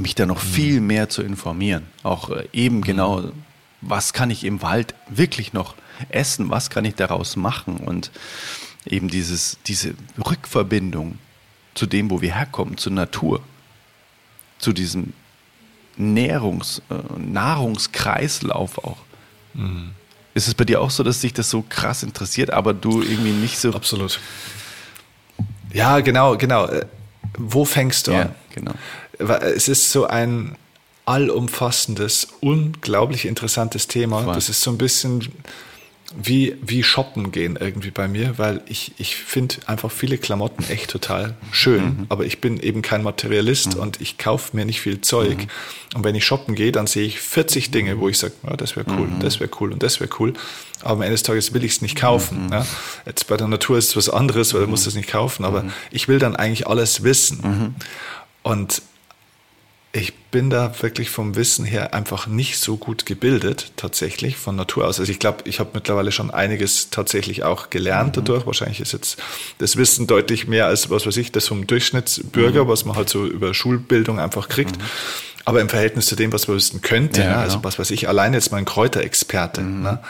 [0.00, 0.48] mich da noch mhm.
[0.48, 1.86] viel mehr zu informieren.
[2.02, 2.82] Auch äh, eben mhm.
[2.82, 3.24] genau,
[3.80, 5.74] was kann ich im Wald wirklich noch
[6.08, 8.10] essen, was kann ich daraus machen und
[8.86, 9.94] eben dieses, diese
[10.24, 11.18] Rückverbindung
[11.74, 13.40] zu dem, wo wir herkommen, zur Natur,
[14.58, 15.12] zu diesem
[15.98, 18.98] Nährungs-, äh, Nahrungskreislauf auch.
[19.54, 19.90] Mhm.
[20.34, 23.32] Ist es bei dir auch so, dass dich das so krass interessiert, aber du irgendwie
[23.32, 23.72] nicht so.
[23.72, 24.20] Absolut.
[25.72, 26.66] Ja, genau, genau.
[26.66, 26.86] Äh,
[27.36, 28.34] wo fängst du Ja, an?
[28.54, 28.72] genau.
[29.18, 30.56] Weil Es ist so ein
[31.06, 34.22] allumfassendes, unglaublich interessantes Thema.
[34.24, 34.34] Voll.
[34.34, 35.26] Das ist so ein bisschen
[36.16, 40.88] wie, wie shoppen gehen irgendwie bei mir, weil ich, ich finde einfach viele Klamotten echt
[40.88, 42.06] total schön, Mhm.
[42.08, 45.36] aber ich bin eben kein Materialist und ich kaufe mir nicht viel Zeug.
[45.36, 45.48] Mhm.
[45.96, 48.74] Und wenn ich shoppen gehe, dann sehe ich 40 Dinge, wo ich sage, ja, das
[48.74, 49.20] wäre cool, Mhm.
[49.20, 50.32] das wäre cool und das wäre cool.
[50.80, 52.48] Aber am Ende des Tages will ich es nicht kaufen.
[52.52, 52.64] Ja?
[53.04, 55.64] Jetzt bei der Natur ist es was anderes, weil du musst es nicht kaufen, aber
[55.90, 57.74] ich will dann eigentlich alles wissen.
[58.42, 58.80] Und
[59.92, 64.86] ich bin da wirklich vom Wissen her einfach nicht so gut gebildet, tatsächlich von Natur
[64.86, 65.00] aus.
[65.00, 68.44] Also ich glaube, ich habe mittlerweile schon einiges tatsächlich auch gelernt dadurch.
[68.46, 69.16] Wahrscheinlich ist jetzt
[69.58, 73.24] das Wissen deutlich mehr als, was weiß ich, das vom Durchschnittsbürger, was man halt so
[73.26, 74.76] über Schulbildung einfach kriegt.
[75.46, 77.36] Aber im Verhältnis zu dem, was man wissen könnte, Ja, ne?
[77.38, 80.00] also was weiß ich, allein jetzt mal ein Kräuterexperte, ne?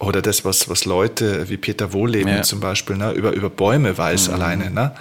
[0.00, 2.42] oder das, was, was Leute wie Peter Wohleben Ja.
[2.42, 3.12] zum Beispiel ne?
[3.12, 4.92] über, über Bäume weiß alleine, ne?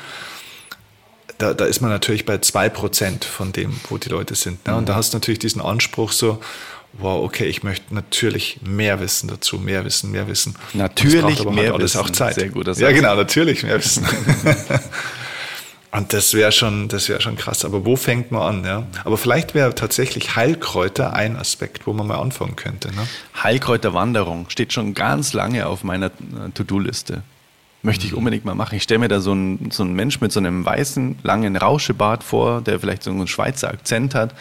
[1.37, 4.65] Da, da ist man natürlich bei zwei Prozent von dem, wo die Leute sind.
[4.67, 4.75] Ne?
[4.75, 6.39] Und da hast du natürlich diesen Anspruch so,
[6.93, 10.55] wow, okay, ich möchte natürlich mehr wissen dazu, mehr wissen, mehr wissen.
[10.73, 12.05] Natürlich aber mehr halt alles wissen.
[12.05, 12.35] auch Zeit.
[12.35, 12.95] Sehr guter Ja, Satz.
[12.95, 14.05] genau, natürlich mehr wissen.
[15.91, 17.63] Und das wäre schon, das wäre schon krass.
[17.63, 18.65] Aber wo fängt man an?
[18.65, 18.83] Ja?
[19.05, 22.89] Aber vielleicht wäre tatsächlich Heilkräuter ein Aspekt, wo man mal anfangen könnte.
[22.89, 23.07] Ne?
[23.41, 27.23] Heilkräuterwanderung steht schon ganz lange auf meiner äh, To-Do-Liste.
[27.85, 28.75] Möchte ich unbedingt mal machen.
[28.75, 32.23] Ich stelle mir da so einen, so einen Mensch mit so einem weißen, langen Rauschebart
[32.23, 34.33] vor, der vielleicht so einen Schweizer Akzent hat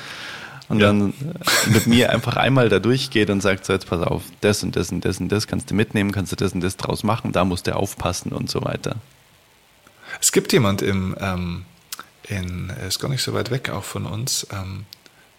[0.69, 0.87] und Ja.
[0.89, 4.63] dann äh, mit mir einfach einmal da durchgeht und sagt, so jetzt pass auf, das
[4.63, 7.03] und das und das und das kannst du mitnehmen, kannst du das und das draus
[7.05, 8.97] machen, da musst du aufpassen und so weiter.
[10.21, 11.65] Es gibt jemand im, ähm,
[12.29, 14.85] in, ist gar nicht so weit weg auch von uns, ähm,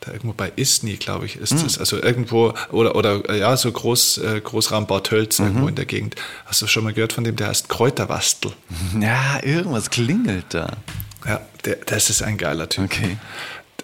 [0.06, 1.78] da irgendwo bei Isny, glaube ich, ist es.
[1.78, 5.86] Also irgendwo, oder, oder äh, ja, so Groß, äh, Großraum Bad Tölz, irgendwo in der
[5.86, 6.16] Gegend.
[6.46, 8.52] Hast du schon mal gehört von dem, der heißt Kräuterwastel.
[9.00, 10.78] Ja, irgendwas klingelt da.
[11.26, 12.86] Ja, der, das ist ein geiler Typ.
[12.86, 13.18] Okay.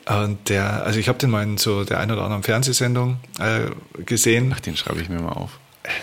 [0.05, 4.01] Und der, also ich habe den mal in so der ein oder anderen Fernsehsendung äh,
[4.03, 4.51] gesehen.
[4.55, 5.59] Ach, den schreibe ich mir mal auf.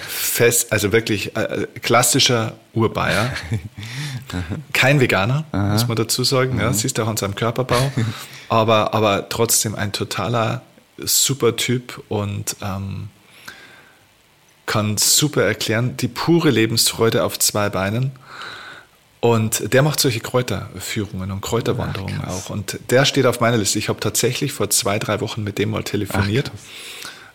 [0.08, 3.32] Fest, also wirklich äh, klassischer Urbayer.
[4.72, 6.58] Kein Veganer, muss man dazu sagen.
[6.60, 7.92] Ja, siehst du auch an seinem Körperbau.
[8.48, 10.62] aber, aber trotzdem ein totaler
[10.98, 13.08] super Typ und ähm,
[14.66, 15.96] kann super erklären.
[15.96, 18.12] Die pure Lebensfreude auf zwei Beinen.
[19.20, 22.50] Und der macht solche Kräuterführungen und Kräuterwanderungen Ach, auch.
[22.50, 23.78] Und der steht auf meiner Liste.
[23.78, 26.52] Ich habe tatsächlich vor zwei, drei Wochen mit dem mal telefoniert.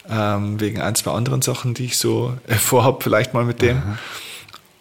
[0.10, 3.82] ähm, wegen ein, zwei anderen Sachen, die ich so äh, vorhab, vielleicht mal mit dem.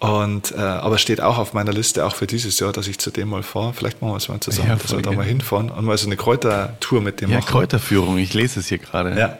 [0.03, 3.13] Und, äh, aber steht auch auf meiner Liste, auch für dieses Jahr, dass ich zu
[3.13, 3.73] dem mal fahre.
[3.73, 6.07] Vielleicht machen wir es mal zusammen, Ja, dass wir da mal hinfahren und mal so
[6.07, 7.49] eine Kräutertour mit dem Ja, machen.
[7.49, 9.17] Kräuterführung, ich lese es hier gerade.
[9.17, 9.39] Ja.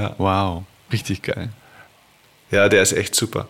[0.00, 0.14] ja.
[0.18, 0.62] Wow,
[0.92, 1.48] richtig geil.
[2.52, 3.48] Ja, der ist echt super.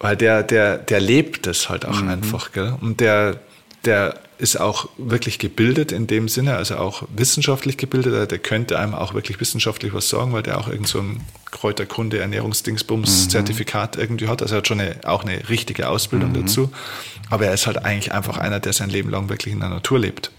[0.00, 2.74] Weil der, der, der lebt das halt auch einfach, gell?
[2.80, 3.38] Und der,
[3.84, 8.12] der ist auch wirklich gebildet in dem Sinne, also auch wissenschaftlich gebildet.
[8.12, 11.22] Der- Der könnte einem auch wirklich wissenschaftlich was sagen, weil der auch irgend so ein
[11.50, 14.42] Kräuterkunde, Ernährungsdingsbums Zertifikat irgendwie hat.
[14.42, 16.70] Also er hat schon eine, auch eine richtige Ausbildung dazu.
[17.30, 19.98] Aber er ist halt eigentlich einfach einer, der sein Leben lang wirklich in der Natur
[19.98, 20.30] lebt.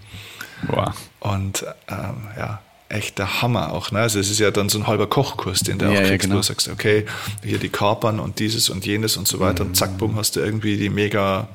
[0.68, 0.90] Wow.
[1.20, 3.90] Und ähm, ja, echt der Hammer auch.
[3.90, 3.98] Ne?
[4.00, 6.22] Also es ist ja dann so ein halber Kochkurs, den du Ja, auch ja, kriegst,
[6.22, 6.36] genau.
[6.36, 7.04] wo du sagst, okay,
[7.44, 9.64] hier die Kapern und dieses und jenes und so weiter.
[9.64, 11.48] Und zack, bumm, hast du irgendwie die mega,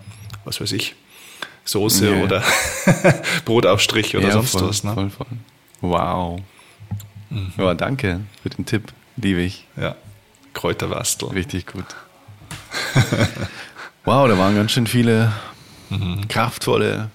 [0.46, 0.96] was weiß ich,
[1.66, 2.44] Soße Ja, oder
[3.46, 4.84] Brotaufstrich oder ja, sonst voll, was.
[4.84, 4.94] Ne?
[4.94, 5.28] Voll, voll.
[5.82, 6.40] Wow.
[7.58, 8.92] Ja, danke für den Tipp.
[9.18, 9.66] Liebe ich.
[9.76, 9.96] Ja,
[10.54, 11.30] Kräuterwastel.
[11.30, 11.86] Richtig gut.
[14.06, 15.32] wow, da waren ganz schön viele
[15.90, 16.28] Mhm.
[16.28, 17.10] kraftvolle,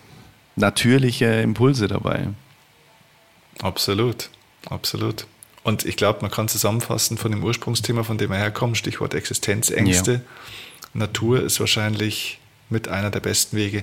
[0.54, 2.28] natürliche Impulse dabei.
[3.60, 4.30] Absolut,
[4.70, 5.26] absolut.
[5.64, 10.12] Und ich glaube, man kann zusammenfassen von dem Ursprungsthema, von dem wir herkommen, Stichwort Existenzängste.
[10.12, 10.20] Ja.
[10.94, 12.38] Natur ist wahrscheinlich
[12.70, 13.82] mit einer der besten Wege,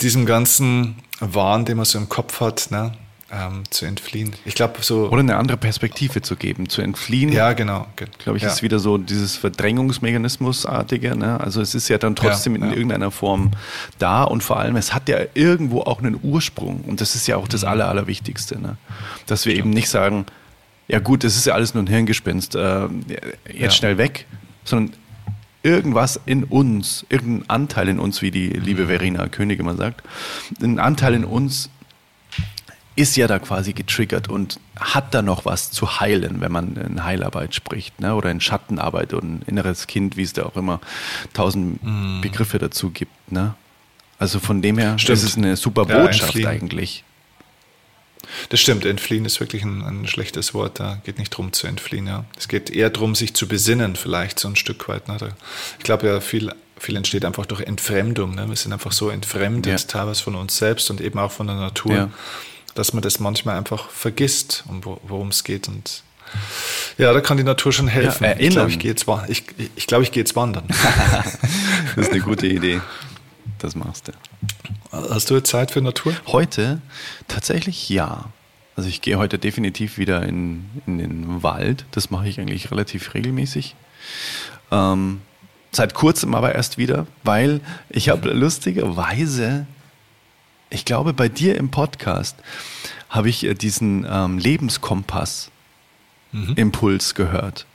[0.00, 2.92] diesem ganzen Wahn, den man so im Kopf hat, ne,
[3.32, 4.32] ähm, zu entfliehen.
[4.44, 5.08] Ich glaube, so.
[5.08, 7.32] Oder eine andere Perspektive zu geben, zu entfliehen.
[7.32, 7.86] ja, genau.
[7.96, 8.50] ge- glaube ich, ja.
[8.50, 11.16] ist wieder so dieses Verdrängungsmechanismusartige.
[11.16, 11.40] Ne?
[11.40, 12.76] Also es ist ja dann trotzdem Ja, in ja.
[12.76, 13.52] irgendeiner Form
[13.98, 17.36] da und vor allem, es hat ja irgendwo auch einen Ursprung und das ist ja
[17.36, 17.50] auch Mhm.
[17.50, 18.60] das Aller, Allerwichtigste.
[18.60, 18.76] Ne?
[19.26, 20.26] Dass wir eben nicht sagen,
[20.86, 22.88] ja gut, das ist ja alles nur ein Hirngespinst, äh,
[23.52, 24.26] jetzt schnell weg,
[24.64, 24.94] sondern
[25.64, 28.62] irgendwas in uns, irgendein Anteil in uns, wie die Mhm.
[28.64, 30.02] liebe Verena König immer sagt,
[30.62, 31.70] ein Anteil in uns
[32.96, 37.02] ist ja da quasi getriggert und hat da noch was zu heilen, wenn man in
[37.02, 38.14] Heilarbeit spricht, ne?
[38.14, 40.80] oder in Schattenarbeit und ein inneres Kind, wie es da auch immer
[41.32, 41.80] tausend
[42.22, 43.32] Begriffe dazu gibt.
[43.32, 43.54] Ne?
[44.20, 45.18] Also von dem her Stimmt.
[45.18, 46.46] ist es eine super Ja, Botschaft entfliehen.
[46.48, 47.02] eigentlich.
[48.48, 50.80] Das stimmt, entfliehen ist wirklich ein, ein, schlechtes Wort.
[50.80, 52.06] Da geht nicht darum zu entfliehen.
[52.06, 52.24] Ja.
[52.36, 55.08] Es geht eher darum, sich zu besinnen, vielleicht so ein Stück weit.
[55.08, 55.16] Ne?
[55.78, 58.34] Ich glaube ja, viel, viel entsteht einfach durch Entfremdung.
[58.34, 58.48] Ne?
[58.48, 59.86] Wir sind einfach so entfremdet, ja.
[59.86, 62.10] teilweise von uns selbst und eben auch von der Natur, ja.
[62.74, 65.68] dass man das manchmal einfach vergisst, um worum es geht.
[65.68, 66.02] Und
[66.98, 68.24] ja, da kann die Natur schon helfen.
[68.24, 69.44] Ja, ich glaube, ich gehe jetzt, ich,
[69.76, 70.64] ich, glaub, ich geh jetzt wandern.
[71.96, 72.80] das ist eine gute Idee.
[73.58, 74.12] Das machst du.
[74.92, 76.14] Hast du Zeit für Natur?
[76.26, 76.80] Heute
[77.28, 78.26] tatsächlich ja.
[78.76, 81.86] Also ich gehe heute definitiv wieder in, in den Wald.
[81.92, 83.76] Das mache ich eigentlich relativ regelmäßig.
[84.70, 85.20] Ähm,
[85.70, 89.66] seit kurzem aber erst wieder, weil ich habe lustigerweise,
[90.70, 92.36] ich glaube bei dir im Podcast,
[93.08, 95.50] habe ich äh, diesen ähm, Lebenskompass
[96.32, 96.54] mhm.
[96.56, 97.66] Impuls gehört.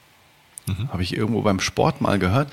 [0.68, 0.90] Mhm.
[0.92, 2.52] Habe ich irgendwo beim Sport mal gehört.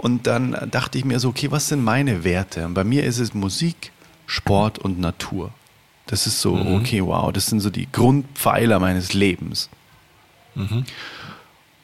[0.00, 2.64] Und dann dachte ich mir so, okay, was sind meine Werte?
[2.64, 3.92] Und bei mir ist es Musik,
[4.24, 5.52] Sport und Natur.
[6.06, 6.76] Das ist so, mhm.
[6.76, 9.68] okay, wow, das sind so die Grundpfeiler meines Lebens.
[10.54, 10.86] Mhm.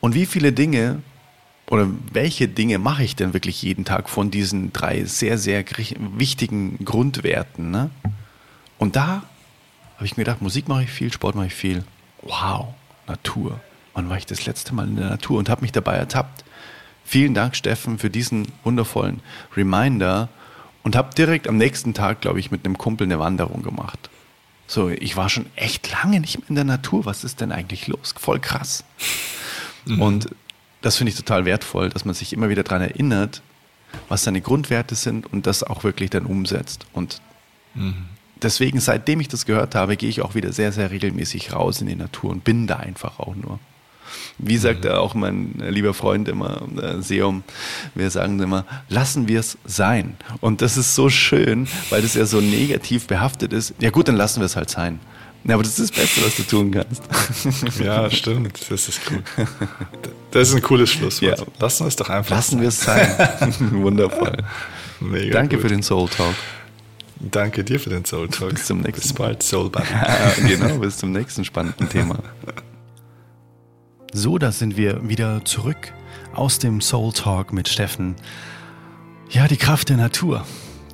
[0.01, 1.03] Und wie viele Dinge
[1.67, 5.63] oder welche Dinge mache ich denn wirklich jeden Tag von diesen drei sehr, sehr
[6.17, 7.71] wichtigen Grundwerten?
[7.71, 7.91] Ne?
[8.79, 9.25] Und da
[9.97, 11.85] habe ich mir gedacht, Musik mache ich viel, Sport mache ich viel.
[12.23, 12.69] Wow,
[13.07, 13.61] Natur.
[13.93, 16.46] Wann war ich das letzte Mal in der Natur und habe mich dabei ertappt?
[17.07, 19.21] Vielen Dank, Steffen, für diesen wundervollen
[19.57, 20.29] Reminder
[20.83, 24.11] und habe direkt am nächsten Tag, glaube ich, mit einem Kumpel eine Wanderung gemacht.
[24.67, 27.05] So, ich war schon echt lange nicht mehr in der Natur.
[27.05, 28.15] Was ist denn eigentlich los?
[28.19, 28.85] Voll krass.
[29.85, 30.03] Mhm.
[30.03, 30.29] Und
[30.83, 33.43] das finde ich total wertvoll, dass man sich immer wieder daran erinnert,
[34.09, 36.87] was seine Grundwerte sind und das auch wirklich dann umsetzt.
[36.93, 37.21] Und
[37.75, 38.09] mhm
[38.43, 41.87] deswegen, seitdem ich das gehört habe, gehe ich auch wieder sehr, sehr regelmäßig raus in
[41.87, 43.59] die Natur und bin da einfach auch nur.
[44.39, 44.91] Wie sagt mhm.
[44.91, 47.43] auch mein lieber Freund immer, äh, Seum,
[47.95, 50.17] wir sagen immer, lassen wir es sein.
[50.41, 53.75] Und das ist so schön, weil das ja so negativ behaftet ist.
[53.81, 55.01] Ja gut, dann lassen wir es halt sein.
[55.45, 57.03] Ja, aber das ist das Beste, was du tun kannst.
[57.81, 58.59] Ja, stimmt.
[58.69, 59.23] Das ist cool.
[60.33, 61.39] Das ist ein cooles Schlusswort.
[61.39, 61.47] Ja.
[61.61, 63.09] Lassen wir es doch einfach Lassen wir es sein.
[63.71, 64.39] Wundervoll.
[65.01, 65.63] Mega Danke gut.
[65.63, 66.35] für den Soul Talk.
[67.21, 68.55] Danke dir für den Soul Talk.
[68.55, 69.97] Bis zum nächsten Bis bald, Soul Button.
[70.47, 72.19] genau, bis zum nächsten spannenden Thema.
[74.19, 75.93] So, da sind wir wieder zurück
[76.33, 78.17] aus dem Soul Talk mit Steffen.
[79.29, 80.47] Ja, die Kraft der Natur.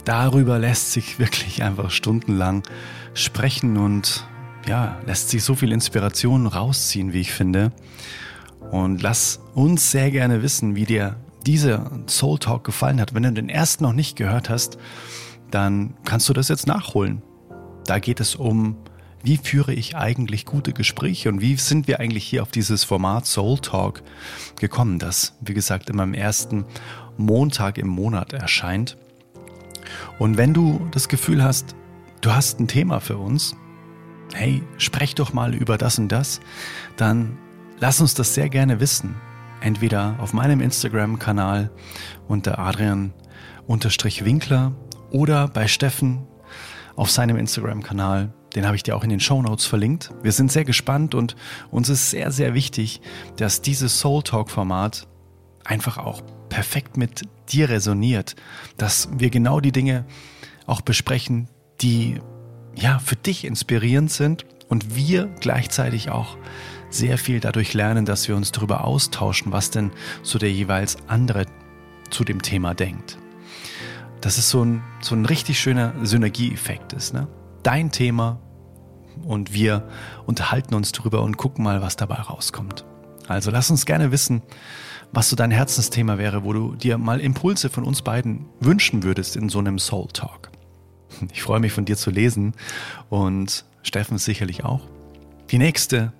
[0.04, 2.64] Darüber lässt sich wirklich einfach stundenlang
[3.14, 4.26] sprechen und
[4.66, 7.70] ja, lässt sich so viel Inspiration rausziehen, wie ich finde.
[8.72, 11.14] Und lass uns sehr gerne wissen, wie dir
[11.46, 13.14] dieser Soul Talk gefallen hat.
[13.14, 14.78] Wenn du den ersten noch nicht gehört hast,
[15.48, 17.22] dann kannst du das jetzt nachholen.
[17.86, 18.78] Da geht es um,
[19.22, 23.26] wie führe ich eigentlich gute Gespräche und wie sind wir eigentlich hier auf dieses Format
[23.26, 24.02] Soul Talk
[24.58, 26.64] gekommen, das, wie gesagt, immer am ersten
[27.16, 28.96] Montag im Monat erscheint.
[30.18, 31.76] Und wenn du das Gefühl hast,
[32.20, 33.56] du hast ein Thema für uns,
[34.32, 36.40] hey, sprech doch mal über das und das,
[36.96, 37.38] dann
[37.78, 39.14] lass uns das sehr gerne wissen.
[39.60, 41.70] Entweder auf meinem Instagram-Kanal
[42.26, 44.72] unter Adrian-Winkler
[45.10, 46.26] oder bei Steffen
[46.96, 48.32] auf seinem Instagram-Kanal.
[48.54, 50.10] Den habe ich dir auch in den Show Notes verlinkt.
[50.22, 51.36] Wir sind sehr gespannt und
[51.70, 53.00] uns ist sehr, sehr wichtig,
[53.36, 55.06] dass dieses Soul Talk-Format
[55.64, 58.36] einfach auch perfekt mit dir resoniert,
[58.76, 60.04] dass wir genau die Dinge
[60.66, 61.48] auch besprechen,
[61.80, 62.20] die
[62.74, 66.36] ja für dich inspirierend sind und wir gleichzeitig auch
[66.90, 69.92] sehr viel dadurch lernen, dass wir uns darüber austauschen, was denn
[70.22, 71.46] so der jeweils andere
[72.10, 73.16] zu dem Thema denkt
[74.22, 77.12] dass es so ein, so ein richtig schöner Synergieeffekt ist.
[77.12, 77.28] Ne?
[77.62, 78.40] Dein Thema
[79.24, 79.88] und wir
[80.26, 82.84] unterhalten uns drüber und gucken mal, was dabei rauskommt.
[83.28, 84.42] Also lass uns gerne wissen,
[85.12, 89.36] was so dein Herzensthema wäre, wo du dir mal Impulse von uns beiden wünschen würdest
[89.36, 90.50] in so einem Soul Talk.
[91.32, 92.54] Ich freue mich von dir zu lesen
[93.10, 94.88] und Steffen sicherlich auch.
[95.50, 96.12] Die nächste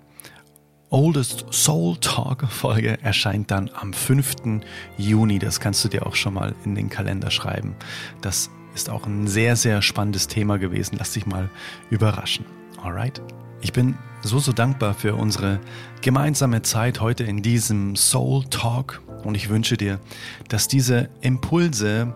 [0.91, 4.61] Oldest Soul Talk Folge erscheint dann am 5.
[4.99, 5.39] Juni.
[5.39, 7.75] Das kannst du dir auch schon mal in den Kalender schreiben.
[8.21, 10.97] Das ist auch ein sehr, sehr spannendes Thema gewesen.
[10.99, 11.51] Lass dich mal
[11.91, 12.45] überraschen.
[12.83, 13.21] Alright?
[13.61, 15.61] Ich bin so, so dankbar für unsere
[16.01, 20.01] gemeinsame Zeit heute in diesem Soul Talk und ich wünsche dir,
[20.49, 22.15] dass diese Impulse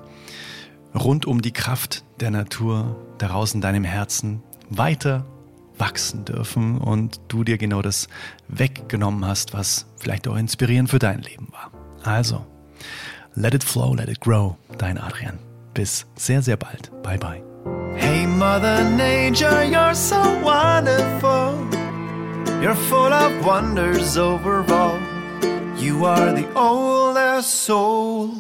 [0.95, 5.25] rund um die Kraft der Natur daraus in deinem Herzen weiter
[5.79, 8.09] wachsen dürfen und du dir genau das
[8.49, 11.71] weggenommen hast, was vielleicht auch inspirierend für dein Leben war.
[12.03, 12.47] Also,
[13.35, 15.46] let it flow, let it grow, dein Adrian.
[15.77, 16.91] Bis sehr, sehr bald.
[17.03, 17.43] Bye, bye.
[17.97, 21.69] Hey, Mother Nature, you're so wonderful.
[22.63, 24.99] You're full of wonders overall.
[25.77, 28.31] You are the oldest soul.